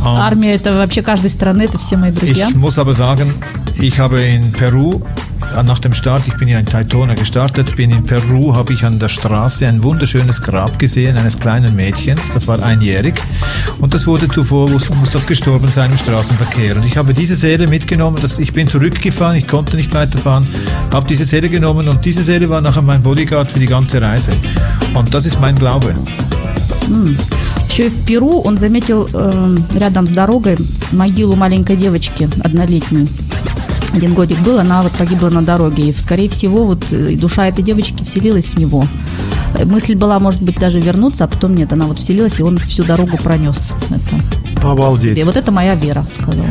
Армия 0.06 0.56
это 0.56 0.74
вообще 0.74 1.02
каждой 1.02 1.30
страны, 1.30 1.64
это 1.64 1.78
все 1.78 1.98
мои 1.98 2.12
друзья. 2.12 2.50
Ich 2.50 2.56
muss 2.56 2.78
aber 2.78 2.94
sagen, 2.94 3.34
ich 3.80 4.00
habe 4.00 4.22
in 4.22 4.52
Peru 4.52 5.02
äh, 5.56 5.64
nach 5.64 5.80
dem 5.80 5.94
Start, 5.94 6.24
ich 6.28 6.36
bin 6.36 6.48
ja 6.48 6.60
in 6.60 6.66
Daytona 6.66 7.14
gestartet, 7.16 7.76
bin 7.76 7.92
in 7.92 8.04
Peru, 8.04 8.56
habe 8.56 8.74
ich 8.74 8.84
an 8.84 9.00
der 9.00 9.10
Straße 9.10 9.68
ein 9.68 9.84
wunderschönes 9.84 10.42
Grab 10.42 10.80
gesehen 10.80 11.18
eines 11.18 11.40
kleinen 11.40 11.76
Mädchens, 11.76 12.32
das 12.32 12.48
war 12.48 12.62
einjährig 12.64 13.16
und 13.80 13.94
das 13.94 14.08
wurde 14.08 14.28
zuvor, 14.28 14.70
muss, 14.70 14.90
muss 14.90 15.10
das 15.10 15.28
gestorben 15.28 15.72
sein 15.72 15.92
im 15.92 15.98
Straßenverkehr 15.98 16.76
und 16.76 16.86
ich 16.86 16.98
habe 16.98 17.14
diese 17.14 17.36
Seele 17.36 17.68
mitgenommen, 17.68 18.18
das, 18.22 18.40
ich 18.40 18.54
bin 18.54 18.68
zurückgefahren, 18.68 19.38
ich 19.38 19.48
konnte 19.48 19.78
nicht 19.78 19.94
weiterfahren, 19.94 20.46
habe 20.92 21.08
diese 21.08 21.26
Seele 21.26 21.50
genommen 21.50 21.88
und 21.88 22.04
diese 22.04 22.24
Seele 22.24 22.50
war 22.50 22.62
nachher 22.62 22.82
mein 22.82 23.02
Bodyguard 23.02 23.52
für 23.52 23.60
die 23.60 23.68
ganze 23.68 24.02
Reise 24.02 24.32
und 24.94 25.14
das 25.14 25.26
ist 25.26 25.40
mein 25.40 25.56
Glaube. 25.56 25.96
Еще 27.79 27.91
в 27.91 28.07
Перу 28.07 28.41
он 28.41 28.59
заметил 28.59 29.09
э, 29.13 29.57
рядом 29.75 30.09
с 30.09 30.11
дорогой 30.11 30.57
могилу 30.91 31.37
маленькой 31.37 31.77
девочки 31.77 32.29
однолетней. 32.43 33.09
Один 33.95 34.15
годик 34.15 34.37
был, 34.41 34.59
она 34.59 34.83
вот 34.83 34.91
погибла 34.91 35.31
на 35.31 35.43
дороге. 35.43 35.91
И, 35.91 35.97
скорее 35.97 36.29
всего, 36.29 36.65
вот 36.65 36.93
э, 36.93 37.15
душа 37.15 37.47
этой 37.47 37.63
девочки 37.63 38.03
вселилась 38.03 38.49
в 38.49 38.59
него. 38.59 38.85
Э, 39.57 39.65
Мысль 39.65 39.95
была, 39.95 40.19
может 40.19 40.43
быть, 40.43 40.59
даже 40.59 40.81
вернуться, 40.81 41.23
а 41.23 41.29
потом 41.29 41.55
нет, 41.55 41.73
она 41.73 41.85
вот 41.85 42.01
вселилась, 42.01 42.41
и 42.41 42.43
он 42.43 42.59
всю 42.59 42.83
дорогу 42.83 43.17
пронес. 43.17 43.73
Это. 43.91 44.48
Обалдеть. 44.63 45.17
И 45.17 45.25
вот 45.25 45.37
это 45.37 45.53
моя 45.53 45.75
вера, 45.75 46.05
сказала. 46.21 46.47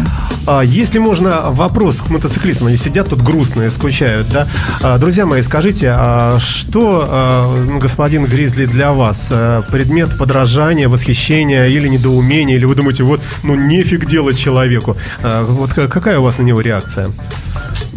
А, 0.47 0.61
если 0.61 0.99
можно, 0.99 1.51
вопрос 1.51 2.01
к 2.01 2.09
мотоциклистам. 2.09 2.67
Они 2.67 2.77
сидят 2.77 3.09
тут 3.09 3.21
грустные, 3.21 3.69
скучают, 3.71 4.27
да? 4.31 4.47
А, 4.81 4.97
друзья 4.97 5.25
мои, 5.25 5.41
скажите, 5.41 5.89
а 5.91 6.39
что, 6.39 7.05
а, 7.09 7.63
ну, 7.65 7.79
господин 7.79 8.25
Гризли, 8.25 8.65
для 8.65 8.93
вас 8.93 9.27
а, 9.31 9.61
предмет 9.63 10.17
подражания, 10.17 10.87
восхищения 10.89 11.67
или 11.67 11.87
недоумения? 11.87 12.55
Или 12.55 12.65
вы 12.65 12.75
думаете, 12.75 13.03
вот, 13.03 13.19
ну, 13.43 13.55
нефиг 13.55 14.05
делать 14.05 14.37
человеку? 14.37 14.95
А, 15.21 15.43
вот 15.45 15.73
ка- 15.73 15.87
какая 15.87 16.19
у 16.19 16.23
вас 16.23 16.37
на 16.37 16.43
него 16.43 16.61
реакция? 16.61 17.09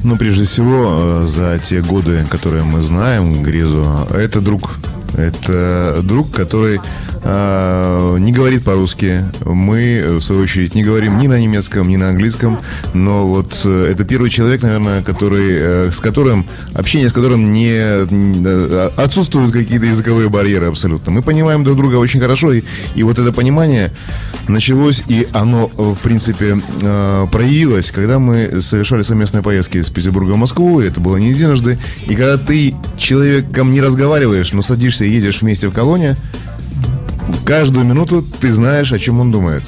Ну, 0.03 0.17
прежде 0.17 0.45
всего, 0.45 1.21
э, 1.23 1.27
за 1.27 1.59
те 1.59 1.83
годы, 1.83 2.25
которые 2.31 2.65
мы 2.65 2.81
знаем 2.81 3.43
Гризу, 3.43 4.09
это 4.13 4.41
друг. 4.41 4.79
Это 5.15 6.01
друг, 6.03 6.31
который 6.31 6.81
э, 7.23 8.17
не 8.19 8.33
говорит 8.33 8.65
по-русски. 8.65 9.25
Мы, 9.45 10.05
в 10.09 10.21
свою 10.21 10.43
очередь, 10.43 10.75
не 10.75 10.83
говорим 10.85 11.19
ни 11.19 11.27
на 11.27 11.41
немецком, 11.41 11.89
ни 11.89 11.97
на 11.97 12.09
английском. 12.09 12.59
Но 12.95 13.27
вот 13.27 13.61
э, 13.65 13.91
это 13.93 14.05
первый 14.05 14.31
человек, 14.31 14.63
наверное, 14.63 15.03
который, 15.03 15.49
э, 15.51 15.91
с 15.93 16.01
которым, 16.01 16.47
общение 16.75 17.09
с 17.09 17.13
которым 17.13 17.53
не 17.53 17.71
э, 17.73 18.91
отсутствуют 18.97 19.53
какие-то 19.53 19.87
языковые 19.87 20.29
барьеры 20.29 20.67
абсолютно. 20.67 21.13
Мы 21.13 21.23
понимаем 21.23 21.65
друг 21.65 21.77
друга 21.77 21.97
очень 21.97 22.21
хорошо. 22.21 22.53
И, 22.53 22.63
и 22.95 23.03
вот 23.03 23.19
это 23.19 23.33
понимание 23.33 23.91
началось, 24.49 25.03
и 25.09 25.29
оно, 25.33 25.71
э, 25.77 25.83
в 25.83 25.99
принципе, 26.03 26.61
э, 26.83 27.27
проявилось, 27.31 27.91
когда 27.91 28.19
мы 28.19 28.61
совершали 28.61 29.03
совместные 29.03 29.43
поездки 29.43 29.79
из 29.79 29.91
Петербурга 29.91 30.33
в 30.33 30.37
Москву, 30.37 30.81
это 30.81 31.01
было 31.01 31.17
не 31.17 31.31
единожды. 31.31 31.79
И 32.07 32.15
когда 32.15 32.39
ты 32.39 32.75
человеком 32.99 33.73
не 33.73 33.81
разговариваешь, 33.81 34.53
но 34.53 34.63
садишься 34.63 35.05
и 35.05 35.11
едешь 35.11 35.43
вместе 35.43 35.69
в 35.69 35.73
колонне, 35.73 36.17
каждую 37.45 37.87
минуту 37.87 38.23
ты 38.41 38.53
знаешь, 38.53 38.93
о 38.93 38.99
чем 38.99 39.21
он 39.21 39.31
думает. 39.31 39.63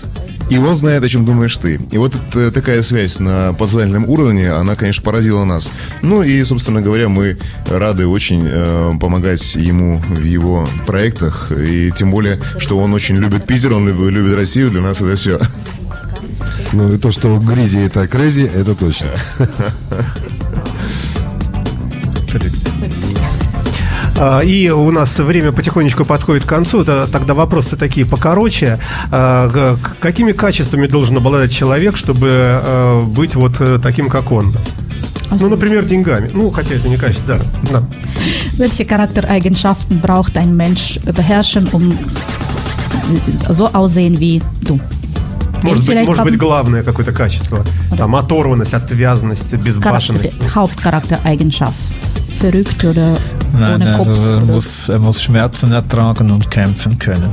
И 0.50 0.58
он 0.58 0.76
знает, 0.76 1.02
о 1.02 1.08
чем 1.08 1.24
думаешь 1.24 1.56
ты. 1.56 1.80
И 1.90 1.96
вот 1.96 2.14
эта 2.14 2.52
такая 2.52 2.82
связь 2.82 3.18
на 3.18 3.54
подсознательном 3.54 4.06
уровне, 4.06 4.50
она, 4.50 4.76
конечно, 4.76 5.02
поразила 5.02 5.44
нас. 5.44 5.70
Ну 6.02 6.22
и, 6.22 6.42
собственно 6.44 6.82
говоря, 6.82 7.08
мы 7.08 7.38
рады 7.70 8.06
очень 8.06 8.42
э, 8.44 8.92
помогать 9.00 9.54
ему 9.54 9.98
в 9.98 10.22
его 10.22 10.68
проектах. 10.86 11.50
И 11.56 11.90
тем 11.96 12.10
более, 12.10 12.38
что 12.58 12.78
он 12.78 12.92
очень 12.92 13.16
любит 13.16 13.46
Питер, 13.46 13.72
он 13.72 13.88
любит, 13.88 14.10
любит 14.10 14.36
Россию. 14.36 14.70
Для 14.70 14.82
нас 14.82 15.00
это 15.00 15.16
все. 15.16 15.40
Ну 16.72 16.92
и 16.92 16.98
то, 16.98 17.12
что 17.12 17.28
в 17.34 17.44
Гризе 17.44 17.86
это 17.86 18.06
Крейзи, 18.06 18.44
это 18.54 18.74
точно. 18.74 19.08
А, 24.18 24.40
И 24.40 24.68
у 24.70 24.90
нас 24.90 25.18
время 25.18 25.52
потихонечку 25.52 26.04
подходит 26.04 26.44
к 26.44 26.48
концу. 26.48 26.84
Да, 26.84 27.06
Тогда 27.06 27.34
вопросы 27.34 27.76
такие 27.76 28.06
покороче. 28.06 28.78
А, 29.10 29.76
Какими 30.00 30.32
качествами 30.32 30.86
должен 30.86 31.16
обладать 31.16 31.52
человек, 31.52 31.96
чтобы 31.96 32.28
э, 32.30 33.02
быть 33.04 33.34
вот 33.34 33.60
э, 33.60 33.78
таким, 33.82 34.08
как 34.08 34.32
он? 34.32 34.52
Ну, 35.30 35.48
например, 35.48 35.84
деньгами. 35.84 36.30
Ну, 36.32 36.50
хотя 36.50 36.74
это 36.74 36.88
не 36.88 36.96
качество, 36.96 37.38
да. 37.70 37.80
да. 37.80 37.82
Welche 38.58 38.84
Charaktereigenschaften 38.84 40.00
braucht 40.00 40.36
ein 40.36 40.54
Mensch 40.54 41.00
beherrschen, 41.04 41.68
um 41.72 41.96
so 43.48 43.66
aussehen 43.72 44.18
wie 44.20 44.42
du? 44.60 44.78
Может 45.62 45.86
быть, 45.86 46.06
может 46.06 46.24
быть, 46.24 46.36
главное 46.36 46.82
какое-то 46.82 47.12
качество. 47.12 47.64
Там 47.96 48.16
оторванность, 48.16 48.74
отвязанность, 48.74 49.54
безбашенность. 49.54 50.32
Charakter, 50.32 50.54
Hauptcharaktereigenschaft. 50.54 51.72
Verrückt 52.40 52.84
oder 52.84 53.16
Nein, 53.52 53.74
ohne 53.74 53.84
er, 53.84 53.96
Kopf. 53.98 54.08
er, 54.08 54.40
muss, 54.40 54.88
er 54.88 54.98
muss 54.98 55.22
Schmerzen 55.22 55.72
ertragen 55.72 56.30
und 56.30 56.50
kämpfen 56.50 56.98
können. 56.98 57.30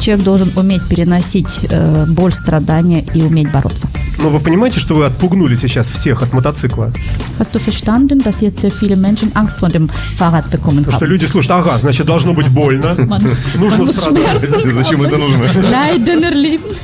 Человек 0.00 0.24
должен 0.24 0.52
уметь 0.56 0.86
переносить 0.88 1.66
э, 1.70 2.04
боль, 2.08 2.32
страдания 2.32 3.02
и 3.14 3.22
уметь 3.22 3.50
бороться. 3.50 3.88
Но 4.18 4.30
вы 4.30 4.40
понимаете, 4.40 4.80
что 4.80 4.94
вы 4.94 5.04
отпугнули 5.04 5.56
сейчас 5.56 5.88
всех 5.88 6.22
от 6.22 6.32
мотоцикла? 6.32 6.90
Hast 7.38 7.54
du 7.54 7.58
verstanden, 7.58 8.20
dass 8.22 8.40
jetzt 8.40 8.60
sehr 8.60 8.70
viele 8.70 8.96
Menschen 8.96 9.30
Angst 9.34 9.58
vor 9.58 9.68
dem 9.68 9.88
Fahrrad 10.18 10.50
bekommen 10.50 10.84
Потому 10.84 10.96
что 10.96 11.04
haben? 11.04 11.08
люди 11.10 11.26
слушают, 11.26 11.66
ага, 11.66 11.78
значит, 11.78 12.06
должно 12.06 12.32
быть 12.32 12.48
больно, 12.48 12.94
нужно 13.54 13.92
страдать. 13.92 14.40
Зачем 14.74 15.02
это 15.02 15.18
нужно? 15.18 15.44
Leiden 15.44 16.24
erleben. 16.24 16.76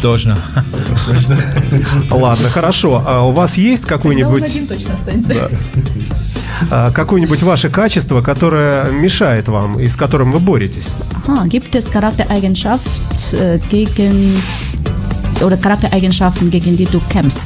Точно. 0.00 0.36
Ладно, 2.10 2.48
хорошо. 2.48 3.02
А 3.06 3.22
у 3.22 3.32
вас 3.32 3.56
есть 3.56 3.86
какой-нибудь 3.86 4.68
точно 4.68 4.94
останется. 4.94 5.50
А, 6.70 6.90
какое-нибудь 6.90 7.42
ваше 7.42 7.70
качество, 7.70 8.20
которое 8.20 8.90
мешает 8.90 9.48
вам 9.48 9.78
и 9.78 9.86
с 9.86 9.96
которым 9.96 10.32
вы 10.32 10.38
боретесь? 10.38 10.88
Aha, 11.26 11.46
gibt 11.46 11.74
es 11.74 11.88
Charaktereigenschaft 11.90 12.88
äh, 13.32 13.58
gegen 13.70 14.40
oder 15.40 15.56
Charaktereigenschaften, 15.56 16.50
gegen 16.50 16.76
die 16.76 16.86
du 16.86 17.00
kämpfst? 17.08 17.44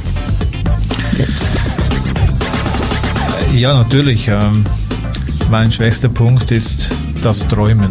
Selbst. 1.13 1.45
Ja, 3.53 3.73
natürlich. 3.73 4.27
Ähm, 4.27 4.65
mein 5.49 5.71
schwächster 5.71 6.09
Punkt 6.09 6.51
ist 6.51 6.89
das 7.23 7.39
Träumen. 7.47 7.89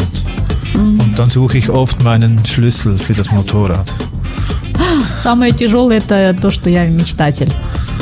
Und 0.74 1.18
dann 1.18 1.30
suche 1.30 1.58
ich 1.58 1.70
oft 1.70 2.02
meinen 2.02 2.44
Schlüssel 2.44 2.98
für 2.98 3.14
das 3.14 3.32
Motorrad. 3.32 3.92
Самое 5.22 5.52
тяжелое 5.52 5.98
это 5.98 6.34
то, 6.40 6.50
что 6.50 6.68
я 6.68 6.86
мечтатель. 6.86 7.50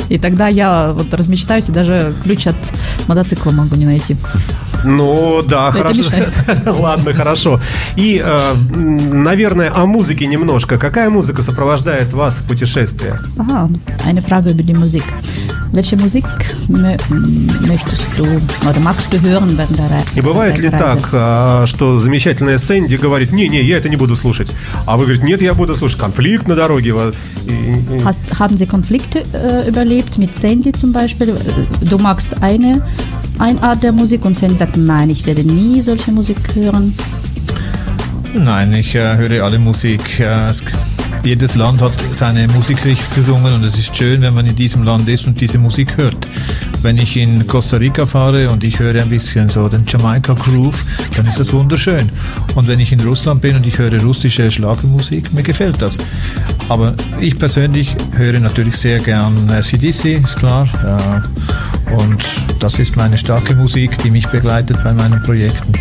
И 0.09 0.17
тогда 0.17 0.47
я 0.47 0.93
вот 0.93 1.13
размечтаюсь 1.13 1.69
и 1.69 1.71
даже 1.71 2.13
ключ 2.23 2.47
от 2.47 2.55
мотоцикла 3.07 3.51
могу 3.51 3.75
не 3.75 3.85
найти. 3.85 4.15
Ну, 4.85 5.41
да, 5.47 5.69
Это 5.69 5.79
хорошо. 5.79 6.11
Ладно, 6.81 7.13
хорошо. 7.13 7.59
И, 7.95 8.21
э, 8.23 8.53
наверное, 8.75 9.71
о 9.75 9.85
музыке 9.85 10.27
немножко. 10.27 10.77
Какая 10.77 11.09
музыка 11.09 11.41
сопровождает 11.43 12.13
вас 12.13 12.37
в 12.37 12.47
путешествии? 12.47 13.13
Aha, 13.37 13.69
eine 14.05 14.21
Frage 14.21 14.51
über 14.51 14.63
die 14.63 14.73
Musik. 14.75 15.03
Welche 15.73 15.97
Musik 15.97 16.25
mö 16.69 16.95
möchtest 17.67 18.07
du 18.17 18.23
oder 18.69 18.79
magst 18.79 19.11
du 19.11 19.19
hören 19.19 19.57
während 19.57 19.77
der 19.77 19.89
Reise? 19.89 20.15
И 20.15 20.21
бывает 20.21 20.57
ли 20.57 20.69
так, 20.69 21.09
а, 21.11 21.65
что 21.65 21.99
замечательная 21.99 22.59
Сэнди 22.59 22.95
говорит, 22.95 23.33
не-не, 23.33 23.61
я 23.61 23.77
это 23.77 23.89
не 23.89 23.97
буду 23.97 24.15
слушать. 24.15 24.49
А 24.85 24.95
вы 24.95 25.03
говорите, 25.03 25.25
нет, 25.25 25.41
я 25.41 25.53
буду 25.53 25.75
слушать. 25.75 25.99
Конфликт 25.99 26.47
на 26.47 26.55
дороге. 26.55 26.93
Hast, 28.05 28.39
haben 28.39 28.57
Sie 28.57 28.67
Konflikte 28.67 29.23
äh, 29.33 29.67
überlebt 29.67 30.17
mit 30.17 30.33
Sandy 30.33 30.71
zum 30.71 30.93
Beispiel? 30.93 31.29
Äh, 31.29 31.85
Du 31.85 31.97
magst 31.97 32.41
eine, 32.41 32.81
eine 33.39 33.61
Art 33.61 33.83
der 33.83 33.91
Musik 33.91 34.25
und 34.25 34.37
Sandy 34.37 34.55
sagt, 34.57 34.77
nein, 34.77 35.09
ich 35.09 35.25
werde 35.25 35.43
nie 35.43 35.81
solche 35.81 36.11
Musik 36.11 36.37
hören. 36.55 36.93
Nein, 38.37 38.73
ich 38.73 38.93
äh, 38.95 39.15
höre 39.15 39.43
alle 39.43 39.57
Musik. 39.59 40.19
Äh, 40.19 40.49
es, 40.49 40.63
jedes 41.23 41.55
Land 41.55 41.81
hat 41.81 41.93
seine 42.11 42.47
Musikrichtungen 42.49 43.53
und 43.53 43.63
es 43.63 43.79
ist 43.79 43.95
schön, 43.95 44.21
wenn 44.21 44.33
man 44.33 44.45
in 44.45 44.55
diesem 44.55 44.83
Land 44.83 45.07
ist 45.07 45.25
und 45.25 45.39
diese 45.39 45.57
Musik 45.57 45.95
hört. 45.97 46.27
Wenn 46.81 46.97
ich 46.97 47.15
in 47.15 47.47
Costa 47.47 47.77
Rica 47.77 48.05
fahre 48.05 48.49
und 48.49 48.63
ich 48.63 48.77
höre 48.77 49.01
ein 49.01 49.09
bisschen 49.09 49.49
so 49.49 49.69
den 49.69 49.85
Jamaica 49.87 50.33
Groove, 50.33 50.83
dann 51.15 51.25
ist 51.25 51.39
das 51.39 51.53
wunderschön. 51.53 52.09
Und 52.55 52.67
wenn 52.67 52.79
ich 52.79 52.91
in 52.91 52.99
Russland 52.99 53.41
bin 53.41 53.55
und 53.55 53.65
ich 53.65 53.77
höre 53.77 53.99
russische 54.03 54.51
Schlagermusik, 54.51 55.33
mir 55.33 55.43
gefällt 55.43 55.81
das. 55.81 55.97
Aber 56.67 56.93
ich 57.19 57.39
persönlich 57.39 57.95
höre 58.11 58.39
natürlich 58.39 58.75
sehr 58.75 58.99
gern 58.99 59.49
äh, 59.49 59.61
CDC, 59.61 60.23
ist 60.23 60.35
klar. 60.35 60.67
Äh, 60.83 61.93
und 61.93 62.23
das 62.59 62.79
ist 62.79 62.97
meine 62.97 63.17
starke 63.17 63.55
Musik, 63.55 63.97
die 63.99 64.11
mich 64.11 64.27
begleitet 64.27 64.83
bei 64.83 64.93
meinen 64.93 65.21
Projekten. 65.21 65.73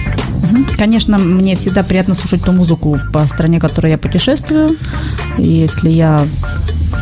Конечно, 0.76 1.18
мне 1.18 1.56
всегда 1.56 1.82
приятно 1.82 2.14
слушать 2.14 2.44
ту 2.44 2.52
музыку 2.52 2.98
по 3.12 3.26
стране, 3.26 3.60
которой 3.60 3.92
я 3.92 3.98
путешествую. 3.98 4.76
И 5.38 5.46
если 5.46 5.90
я 5.90 6.24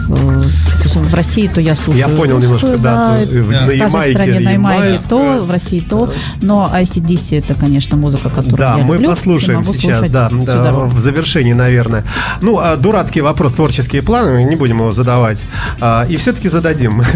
э, 0.09 0.43
в 0.87 1.15
России, 1.15 1.49
то 1.49 1.61
я 1.61 1.75
слушаю 1.77 2.09
Я 2.09 2.09
понял 2.17 2.39
немножко, 2.39 2.77
да, 2.79 3.19
в- 3.25 3.27
в 3.27 3.51
на 3.51 3.71
Ямайке 3.71 4.13
стране 4.13 4.41
на 4.41 4.51
Ямайке 4.53 5.01
то, 5.09 5.39
в 5.45 5.51
России 5.51 5.81
то. 5.81 6.11
Но 6.41 6.71
ICDC 6.75 7.39
это, 7.39 7.55
конечно, 7.55 7.97
музыка, 7.97 8.29
которую 8.29 8.57
Да, 8.57 8.77
я 8.79 8.85
мы 8.85 8.95
люблю. 8.95 9.11
послушаем 9.11 9.65
сейчас, 9.65 10.11
да, 10.11 10.29
да, 10.31 10.73
в 10.73 11.01
завершении, 11.01 11.53
наверное. 11.53 12.05
Ну, 12.41 12.59
а 12.59 12.77
дурацкий 12.77 13.21
вопрос, 13.21 13.55
творческие 13.55 14.03
планы, 14.03 14.43
не 14.45 14.57
будем 14.57 14.79
его 14.79 14.93
задавать. 14.93 15.43
А, 15.81 16.07
И 16.09 16.17
все-таки 16.17 16.49
зададим. 16.49 17.03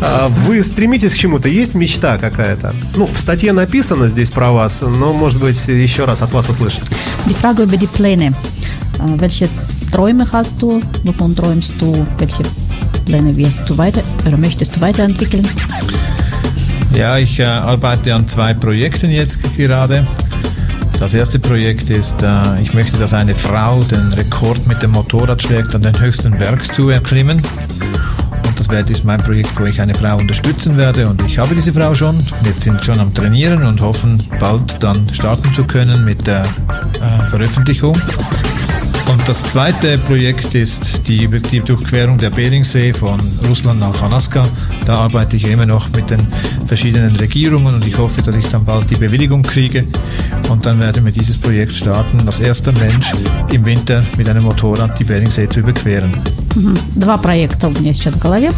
А, 0.00 0.28
Вы 0.46 0.62
стремитесь 0.64 1.14
к 1.14 1.16
чему-то? 1.16 1.48
Есть 1.48 1.74
мечта 1.74 2.18
какая-то? 2.18 2.74
Ну, 2.96 3.06
в 3.06 3.20
статье 3.20 3.52
написано 3.52 4.06
здесь 4.08 4.30
про 4.30 4.50
вас, 4.50 4.80
но, 4.82 5.12
может 5.12 5.40
быть, 5.40 5.66
еще 5.68 6.04
раз 6.04 6.22
от 6.22 6.32
вас 6.32 6.48
die 7.76 7.88
Pläne. 7.88 8.32
Äh, 8.98 9.18
Welche 9.18 9.48
Träume 9.90 10.26
hast 10.32 10.62
du? 10.62 10.80
Wovon 11.04 11.34
träumst 11.34 11.80
du? 11.80 12.06
Welche 12.18 12.42
Pläne 13.04 13.36
wirst 13.36 13.68
du 13.68 13.76
weiter 13.76 14.02
oder 14.26 14.36
möchtest 14.36 14.76
du 14.76 14.80
weiterentwickeln? 14.80 15.48
Ja, 16.94 17.18
ich 17.18 17.38
äh, 17.38 17.44
arbeite 17.44 18.14
an 18.14 18.26
zwei 18.26 18.54
Projekten 18.54 19.10
jetzt 19.10 19.38
gerade. 19.56 20.06
Das 20.98 21.14
erste 21.14 21.38
Projekt 21.38 21.88
ist, 21.90 22.22
äh, 22.22 22.60
ich 22.62 22.74
möchte, 22.74 22.98
dass 22.98 23.14
eine 23.14 23.34
Frau 23.34 23.82
den 23.84 24.12
Rekord 24.12 24.66
mit 24.66 24.82
dem 24.82 24.90
Motorrad 24.92 25.40
schlägt, 25.40 25.74
an 25.74 25.82
den 25.82 25.98
höchsten 25.98 26.36
Berg 26.36 26.72
zu 26.74 26.90
erklimmen. 26.90 27.40
Und 28.46 28.60
das 28.60 28.90
ist 28.90 29.04
mein 29.04 29.22
Projekt, 29.22 29.58
wo 29.58 29.64
ich 29.64 29.80
eine 29.80 29.94
Frau 29.94 30.16
unterstützen 30.18 30.76
werde. 30.76 31.08
Und 31.08 31.22
ich 31.22 31.38
habe 31.38 31.54
diese 31.54 31.72
Frau 31.72 31.94
schon. 31.94 32.18
Wir 32.42 32.52
sind 32.58 32.84
schon 32.84 32.98
am 33.00 33.14
Trainieren 33.14 33.62
und 33.62 33.80
hoffen, 33.80 34.22
bald 34.38 34.82
dann 34.82 35.12
starten 35.12 35.52
zu 35.54 35.64
können 35.64 36.04
mit 36.04 36.26
der 36.26 36.42
äh, 36.42 37.28
Veröffentlichung. 37.28 37.96
Und 39.09 39.21
das 39.27 39.43
zweite 39.43 39.97
Projekt 39.99 40.55
ist 40.55 41.01
die, 41.07 41.27
die 41.27 41.59
Durchquerung 41.59 42.17
der 42.17 42.31
Beringsee 42.31 42.91
von 42.91 43.19
Russland 43.47 43.79
nach 43.79 44.01
Alaska. 44.01 44.45
Da 44.85 44.97
arbeite 44.99 45.35
ich 45.37 45.47
immer 45.47 45.65
noch 45.65 45.89
mit 45.95 46.09
den 46.09 46.19
verschiedenen 46.65 47.15
Regierungen 47.15 47.73
und 47.75 47.85
ich 47.85 47.97
hoffe, 47.97 48.21
dass 48.23 48.35
ich 48.35 48.47
dann 48.47 48.65
bald 48.65 48.89
die 48.89 48.95
Bewilligung 48.95 49.43
kriege. 49.43 49.85
Und 50.49 50.65
dann 50.65 50.79
werden 50.79 51.05
wir 51.05 51.11
dieses 51.11 51.37
Projekt 51.37 51.71
starten, 51.73 52.19
als 52.25 52.39
erster 52.39 52.71
Mensch 52.73 53.13
im 53.51 53.65
Winter 53.65 54.03
mit 54.17 54.27
einem 54.27 54.43
Motorrad 54.43 54.97
die 54.99 55.03
Beringsee 55.03 55.47
zu 55.49 55.59
überqueren. 55.59 56.11
Два 56.95 57.17
проекта 57.17 57.67
у 57.67 57.71
меня 57.71 57.93
сейчас 57.93 58.13
в 58.13 58.19
голове. 58.19 58.49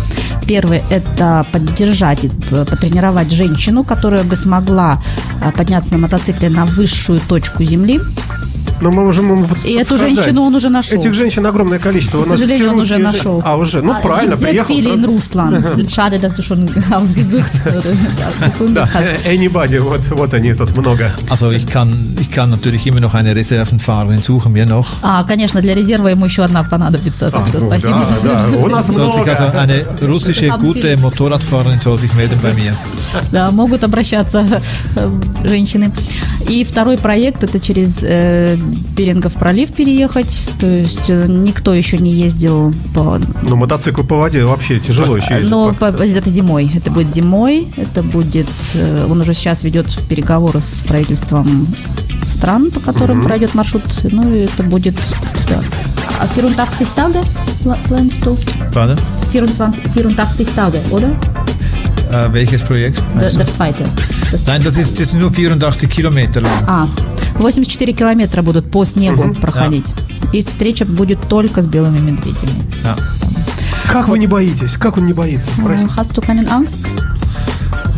Первый – 0.45 0.89
это 0.89 1.45
поддержать, 1.51 2.23
и 2.23 2.29
п- 2.29 2.63
потренировать 2.65 3.31
женщину, 3.31 3.83
которая 3.83 4.23
бы 4.23 4.35
смогла 4.35 5.01
а, 5.41 5.51
подняться 5.51 5.93
на 5.93 5.97
мотоцикле 5.97 6.49
на 6.49 6.65
высшую 6.65 7.19
точку 7.19 7.63
Земли. 7.63 7.99
Но 8.82 8.90
мы 8.90 9.06
уже 9.06 9.22
можем 9.22 9.48
И 9.64 9.72
эту 9.74 9.96
женщину 9.96 10.42
он 10.42 10.54
уже 10.54 10.68
нашел. 10.68 10.98
Этих 10.98 11.14
женщин 11.14 11.46
огромное 11.46 11.78
количество. 11.78 12.22
К 12.24 12.26
сожалению, 12.26 12.72
он 12.72 12.80
уже 12.80 12.98
нашел. 12.98 13.40
А, 13.44 13.56
уже? 13.56 13.80
Ну, 13.80 13.92
А, 13.92 14.00
правильно, 14.00 14.36
приехал. 14.36 14.74
сразу. 14.74 15.12
Russland. 15.12 15.88
Schade, 15.88 16.18
dass 16.18 16.34
du 16.34 16.42
schon 16.42 16.68
ausgesucht 16.90 17.52
anybody, 19.28 19.78
вот, 19.78 20.00
вот 20.10 20.34
они 20.34 20.54
тут 20.54 20.76
много. 20.76 21.14
Also 21.28 21.50
ich 21.50 21.66
kann, 21.66 21.94
ich 22.20 22.30
kann 22.30 22.50
natürlich 22.50 22.86
immer 22.86 23.00
noch 23.00 23.14
eine 23.14 23.34
Reservenfahrerin 23.34 24.22
suchen 24.22 24.54
wir 24.54 24.66
noch. 24.66 24.86
А, 25.02 25.24
конечно, 25.24 25.60
для 25.60 25.74
резерва 25.74 26.08
ему 26.08 26.26
еще 26.26 26.42
одна 26.44 26.64
понадобится. 26.64 27.30
Так 27.30 27.48
что 27.48 27.60
ну, 27.60 27.66
спасибо. 27.68 28.04
да, 28.24 28.46
да, 28.50 28.58
у 28.58 28.66
нас 28.68 28.86
sich 28.88 28.98
also 28.98 29.44
много. 29.44 29.60
eine 29.60 29.84
russische 30.00 30.48
gute 30.58 30.96
Motorradfahrerin 30.96 31.80
soll 31.80 31.98
sich 31.98 32.12
melden 32.14 32.38
bei 32.42 32.52
mir. 32.52 32.74
Да, 33.30 33.50
могут 33.50 33.84
обращаться 33.84 34.46
э, 34.96 35.10
женщины. 35.44 35.92
И 36.48 36.64
второй 36.64 36.98
проект 36.98 37.44
это 37.44 37.60
через 37.60 37.98
э, 38.02 38.56
Берингов 38.96 39.34
пролив 39.34 39.72
переехать. 39.72 40.50
То 40.58 40.66
есть 40.66 41.08
э, 41.08 41.26
никто 41.28 41.72
еще 41.72 41.98
не 41.98 42.12
ездил 42.12 42.72
по 42.94 43.18
Ну, 43.42 43.56
мотоцикл 43.56 44.02
по 44.02 44.16
воде 44.18 44.44
вообще 44.44 44.78
тяжело 44.78 45.16
еще 45.16 45.34
ездить. 45.34 45.50
но 45.50 45.72
по- 45.72 45.86
это 45.86 46.28
зимой. 46.30 46.70
Это 46.74 46.90
будет 46.90 47.08
зимой. 47.12 47.68
Это 47.76 48.02
будет. 48.02 48.48
э, 48.74 49.06
Он 49.08 49.20
уже 49.20 49.34
сейчас 49.34 49.62
ведет 49.64 49.86
переговоры 50.08 50.60
с 50.62 50.82
правительством 50.86 51.66
стран, 52.22 52.70
по 52.70 52.80
которым 52.80 53.22
пройдет 53.22 53.54
маршрут. 53.54 53.82
Ну 54.04 54.34
и 54.34 54.40
это 54.40 54.62
будет. 54.62 54.96
Да. 55.48 55.60
А 56.20 56.26
84 56.26 56.86
Tage 56.94 57.20
planst 57.88 58.20
du? 58.24 58.36
24, 58.72 59.72
84 59.94 60.48
Tage, 60.54 60.78
oder? 60.90 61.10
Äh, 62.10 62.28
welches 62.32 62.62
Projekt? 62.62 63.02
Der, 63.18 63.30
der 63.30 63.46
zweite. 63.46 63.84
Das, 64.30 64.46
Nein, 64.46 64.62
das 64.62 64.76
ist, 64.76 64.98
das 65.00 65.10
sind 65.10 65.20
nur 65.20 65.30
84 65.32 65.88
Kilometer 65.90 66.40
lang. 66.42 66.52
а, 66.66 66.86
84 67.38 67.92
километра 67.92 68.42
будут 68.42 68.70
по 68.70 68.84
снегу 68.84 69.34
проходить. 69.34 69.86
И 70.32 70.42
встреча 70.42 70.84
будет 70.84 71.20
только 71.28 71.62
с 71.62 71.66
белыми 71.66 71.98
медведями. 71.98 72.62
Ja. 72.84 72.96
Как 73.88 74.08
вы 74.08 74.18
не 74.18 74.26
боитесь? 74.26 74.76
Как 74.76 74.96
он 74.96 75.06
не 75.06 75.12
боится? 75.12 75.50
Спроси. 75.52 75.84
Äh, 75.84 75.88
Hast 75.96 76.12
du 76.16 76.20
keinen 76.22 76.48
Angst? 76.48 76.86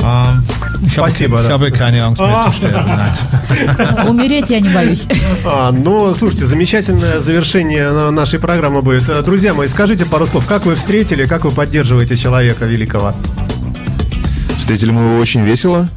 Ähm, 0.03 0.43
ich, 0.83 0.99
habe, 0.99 1.11
Спасибо, 1.11 1.41
ich 1.41 1.47
да. 1.47 1.55
habe 1.55 1.71
keine 1.71 2.05
Angst 2.05 2.21
mehr 2.21 2.43
zu 2.45 2.53
sterben. 2.53 2.85
Nein. 2.87 4.09
Умереть 4.11 4.51
я 4.51 4.61
не 4.61 4.69
боюсь. 4.71 5.07
А, 5.47 5.71
ну, 5.73 6.15
слушайте, 6.15 6.47
замечательное 6.47 7.21
завершение 7.21 7.91
на- 7.93 8.11
нашей 8.11 8.39
программы 8.39 8.83
будет. 8.83 9.09
Э, 9.09 9.23
Друзья 9.23 9.55
мои, 9.55 9.69
скажите 9.69 10.05
пару 10.05 10.27
слов. 10.27 10.45
Как 10.47 10.67
вы 10.67 10.75
встретили, 10.75 11.25
как 11.27 11.45
вы 11.45 11.51
поддерживаете 11.53 12.17
человека 12.17 12.65
великого? 12.67 13.13
Встретили 14.59 14.91
мы 14.91 15.03
его 15.03 15.19
очень 15.19 15.43
весело. 15.43 15.89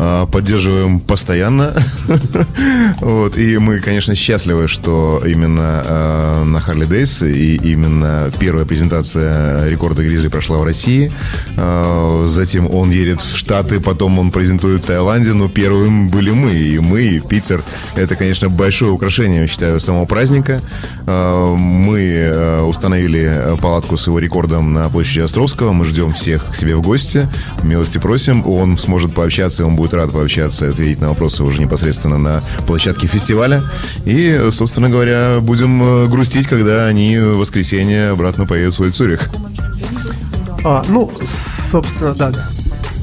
А, 0.00 0.26
Поддерживаем 0.26 1.00
постоянно. 1.00 1.72
вот. 3.00 3.36
И 3.36 3.58
мы, 3.58 3.80
конечно, 3.80 4.14
счастливы, 4.14 4.68
что 4.68 5.20
именно 5.26 5.82
э, 5.84 6.44
на 6.44 6.60
Харли 6.60 6.84
Дейс 6.84 7.22
и 7.22 7.56
именно 7.56 8.30
первая 8.38 8.64
презентация 8.64 9.68
рекорда 9.68 10.04
Гризли 10.04 10.28
прошла 10.28 10.58
в 10.58 10.64
России. 10.64 11.10
Э, 11.56 12.26
затем 12.28 12.72
он 12.72 12.90
едет 12.90 13.20
в 13.20 13.36
Штаты, 13.36 13.80
потом 13.80 14.20
он 14.20 14.30
презентует 14.30 14.84
в 14.84 14.86
Таиланде, 14.86 15.32
но 15.32 15.48
первым 15.48 16.08
были 16.10 16.30
мы. 16.30 16.52
И 16.54 16.78
мы, 16.78 17.02
и 17.02 17.18
Питер. 17.18 17.64
Это, 17.96 18.14
конечно, 18.14 18.48
большое 18.48 18.92
украшение, 18.92 19.48
считаю, 19.48 19.80
самого 19.80 20.04
праздника. 20.04 20.60
Э, 21.08 21.56
мы 21.58 22.62
установили 22.68 23.56
палатку 23.60 23.96
с 23.96 24.06
его 24.06 24.20
рекордом 24.20 24.72
на 24.72 24.88
площади 24.90 25.20
Островского. 25.20 25.72
Мы 25.72 25.84
ждем 25.86 26.12
всех 26.12 26.52
к 26.52 26.54
себе 26.54 26.76
в 26.76 26.82
гости. 26.82 27.28
Милости 27.64 27.98
просим. 27.98 28.46
Он 28.46 28.78
сможет 28.78 29.12
пообщаться, 29.12 29.66
он 29.66 29.74
будет 29.74 29.87
рад 29.94 30.12
пообщаться 30.12 30.66
и 30.66 30.70
ответить 30.70 31.00
на 31.00 31.08
вопросы 31.08 31.44
уже 31.44 31.60
непосредственно 31.60 32.18
на 32.18 32.42
площадке 32.66 33.06
фестиваля. 33.06 33.62
И, 34.04 34.48
собственно 34.50 34.88
говоря, 34.88 35.38
будем 35.40 35.82
э, 35.82 36.06
грустить, 36.08 36.46
когда 36.48 36.86
они 36.86 37.18
в 37.18 37.38
воскресенье 37.38 38.10
обратно 38.10 38.46
поедут 38.46 38.74
в 38.74 38.76
свой 38.76 38.90
Цюрих. 38.90 39.28
А, 40.64 40.84
ну, 40.88 41.10
собственно, 41.70 42.14
да, 42.14 42.30
да. 42.30 42.48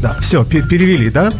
Да, 0.02 0.18
все, 0.20 0.44
перевели, 0.44 1.10
да? 1.10 1.32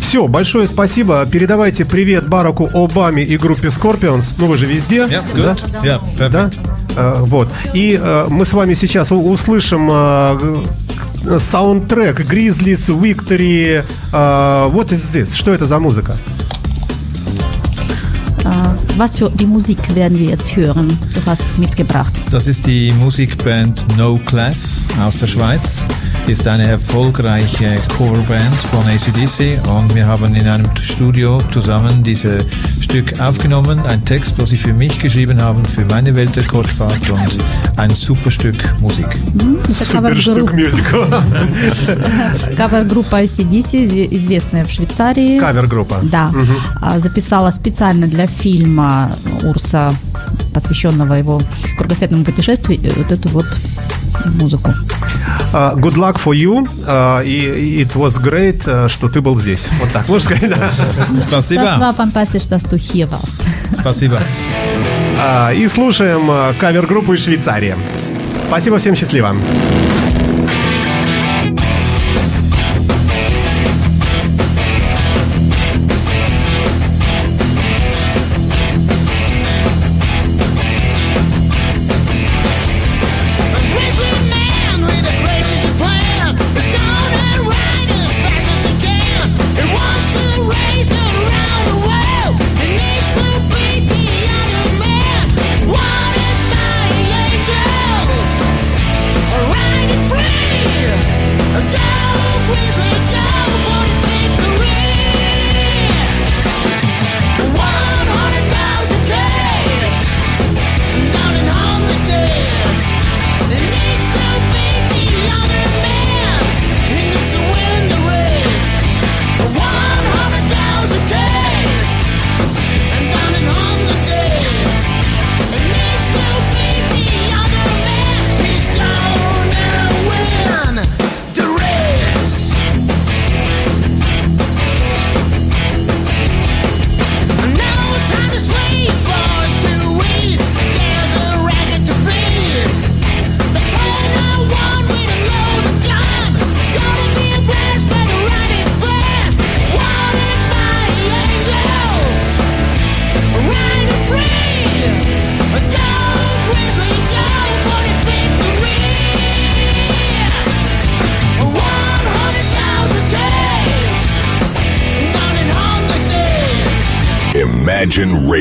Все, 0.00 0.28
большое 0.28 0.68
спасибо. 0.68 1.26
Передавайте 1.26 1.84
привет 1.84 2.28
Бараку 2.28 2.70
Обаме 2.72 3.24
и 3.24 3.36
группе 3.36 3.68
Scorpions. 3.68 4.26
Ну, 4.38 4.46
вы 4.46 4.56
же 4.56 4.66
везде. 4.66 4.98
Ja, 4.98 5.22
да? 5.34 5.40
gut. 5.40 5.64
Ja, 5.82 6.00
perfekt. 6.16 6.30
Да? 6.30 6.50
Э, 6.96 7.14
вот. 7.20 7.48
И 7.72 7.98
э, 8.00 8.26
мы 8.28 8.44
с 8.44 8.52
вами 8.52 8.74
сейчас 8.74 9.10
услышим 9.10 9.88
э, 9.90 10.38
г- 10.40 10.58
саундтрек 11.39 12.21
Grizzlies 12.21 12.89
Victory. 12.89 13.83
Э, 14.11 14.69
what 14.71 14.91
is 14.91 15.11
this? 15.11 15.35
Что 15.35 15.53
это 15.53 15.65
за 15.65 15.79
музыка? 15.79 16.17
Äh, 18.45 18.97
Was 18.97 19.15
für 19.15 19.29
die 19.29 19.45
Musik 19.45 19.95
werden 19.95 20.17
wir 20.19 20.31
jetzt 20.31 20.55
hören? 20.55 20.97
Du 21.13 21.21
hast 21.25 21.43
mitgebracht. 21.57 22.19
Das 22.31 22.47
ist 22.47 22.65
die 22.65 22.91
Musikband 22.91 23.85
No 23.97 24.19
Class 24.25 24.81
aus 24.99 25.15
der 25.15 25.27
Schweiz. 25.27 25.85
Ist 26.27 26.47
eine 26.47 26.67
erfolgreiche 26.67 27.75
Coverband 27.97 28.53
von 28.71 28.85
ACDC 28.87 29.59
und 29.67 29.95
wir 29.95 30.05
haben 30.05 30.35
in 30.35 30.47
einem 30.47 30.65
Studio 30.81 31.39
zusammen 31.51 32.03
dieses 32.03 32.43
Stück 32.81 33.19
aufgenommen. 33.19 33.79
Ein 33.87 34.03
Text, 34.05 34.35
was 34.37 34.49
sie 34.49 34.57
für 34.57 34.73
mich 34.73 34.99
geschrieben 34.99 35.41
haben, 35.41 35.65
für 35.65 35.85
meine 35.85 36.15
Weltrekordfahrt 36.15 37.09
und 37.09 37.37
ein 37.77 37.89
super 37.91 38.29
Stück 38.29 38.57
Musik. 38.79 39.07
Это 39.69 39.73
Суперштук 39.73 40.51
кавер-группа 40.51 40.53
мюзикл. 40.53 41.03
кавер-группа 42.57 43.17
ACDC, 43.19 43.87
зи- 43.87 44.07
известная 44.11 44.65
в 44.65 44.71
Швейцарии. 44.71 45.39
Кавер-группа. 45.39 45.99
Да, 46.03 46.31
А, 46.81 46.99
записала 46.99 47.51
специально 47.51 48.07
для 48.07 48.27
фильма 48.27 49.11
Урса, 49.43 49.93
посвященного 50.54 51.14
его 51.14 51.40
кругосветному 51.76 52.24
путешествию, 52.24 52.80
э, 52.82 52.92
вот 52.96 53.12
эту 53.12 53.28
вот 53.28 53.46
музыку. 54.40 54.72
Uh, 55.52 55.76
good 55.76 55.96
luck 55.96 56.18
for 56.24 56.34
you. 56.34 56.66
Uh, 56.86 57.24
и 57.24 57.82
it 57.82 57.94
was 57.94 58.20
great, 58.22 58.64
uh, 58.64 58.88
что 58.88 59.08
ты 59.08 59.20
был 59.20 59.38
здесь. 59.38 59.68
Вот 59.80 59.90
так, 59.92 60.08
можно 60.08 60.30
сказать, 60.30 60.50
да? 60.50 60.70
Спасибо. 61.18 61.62
Спасибо. 63.72 64.20
А, 65.18 65.52
И 65.52 65.68
слушаем 65.68 66.54
кавер-группу 66.58 67.12
из 67.12 67.24
Швейцарии. 67.24 67.76
Спасибо, 68.48 68.78
всем 68.78 68.94
счастливо. 68.96 69.34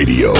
Radio, 0.05 0.32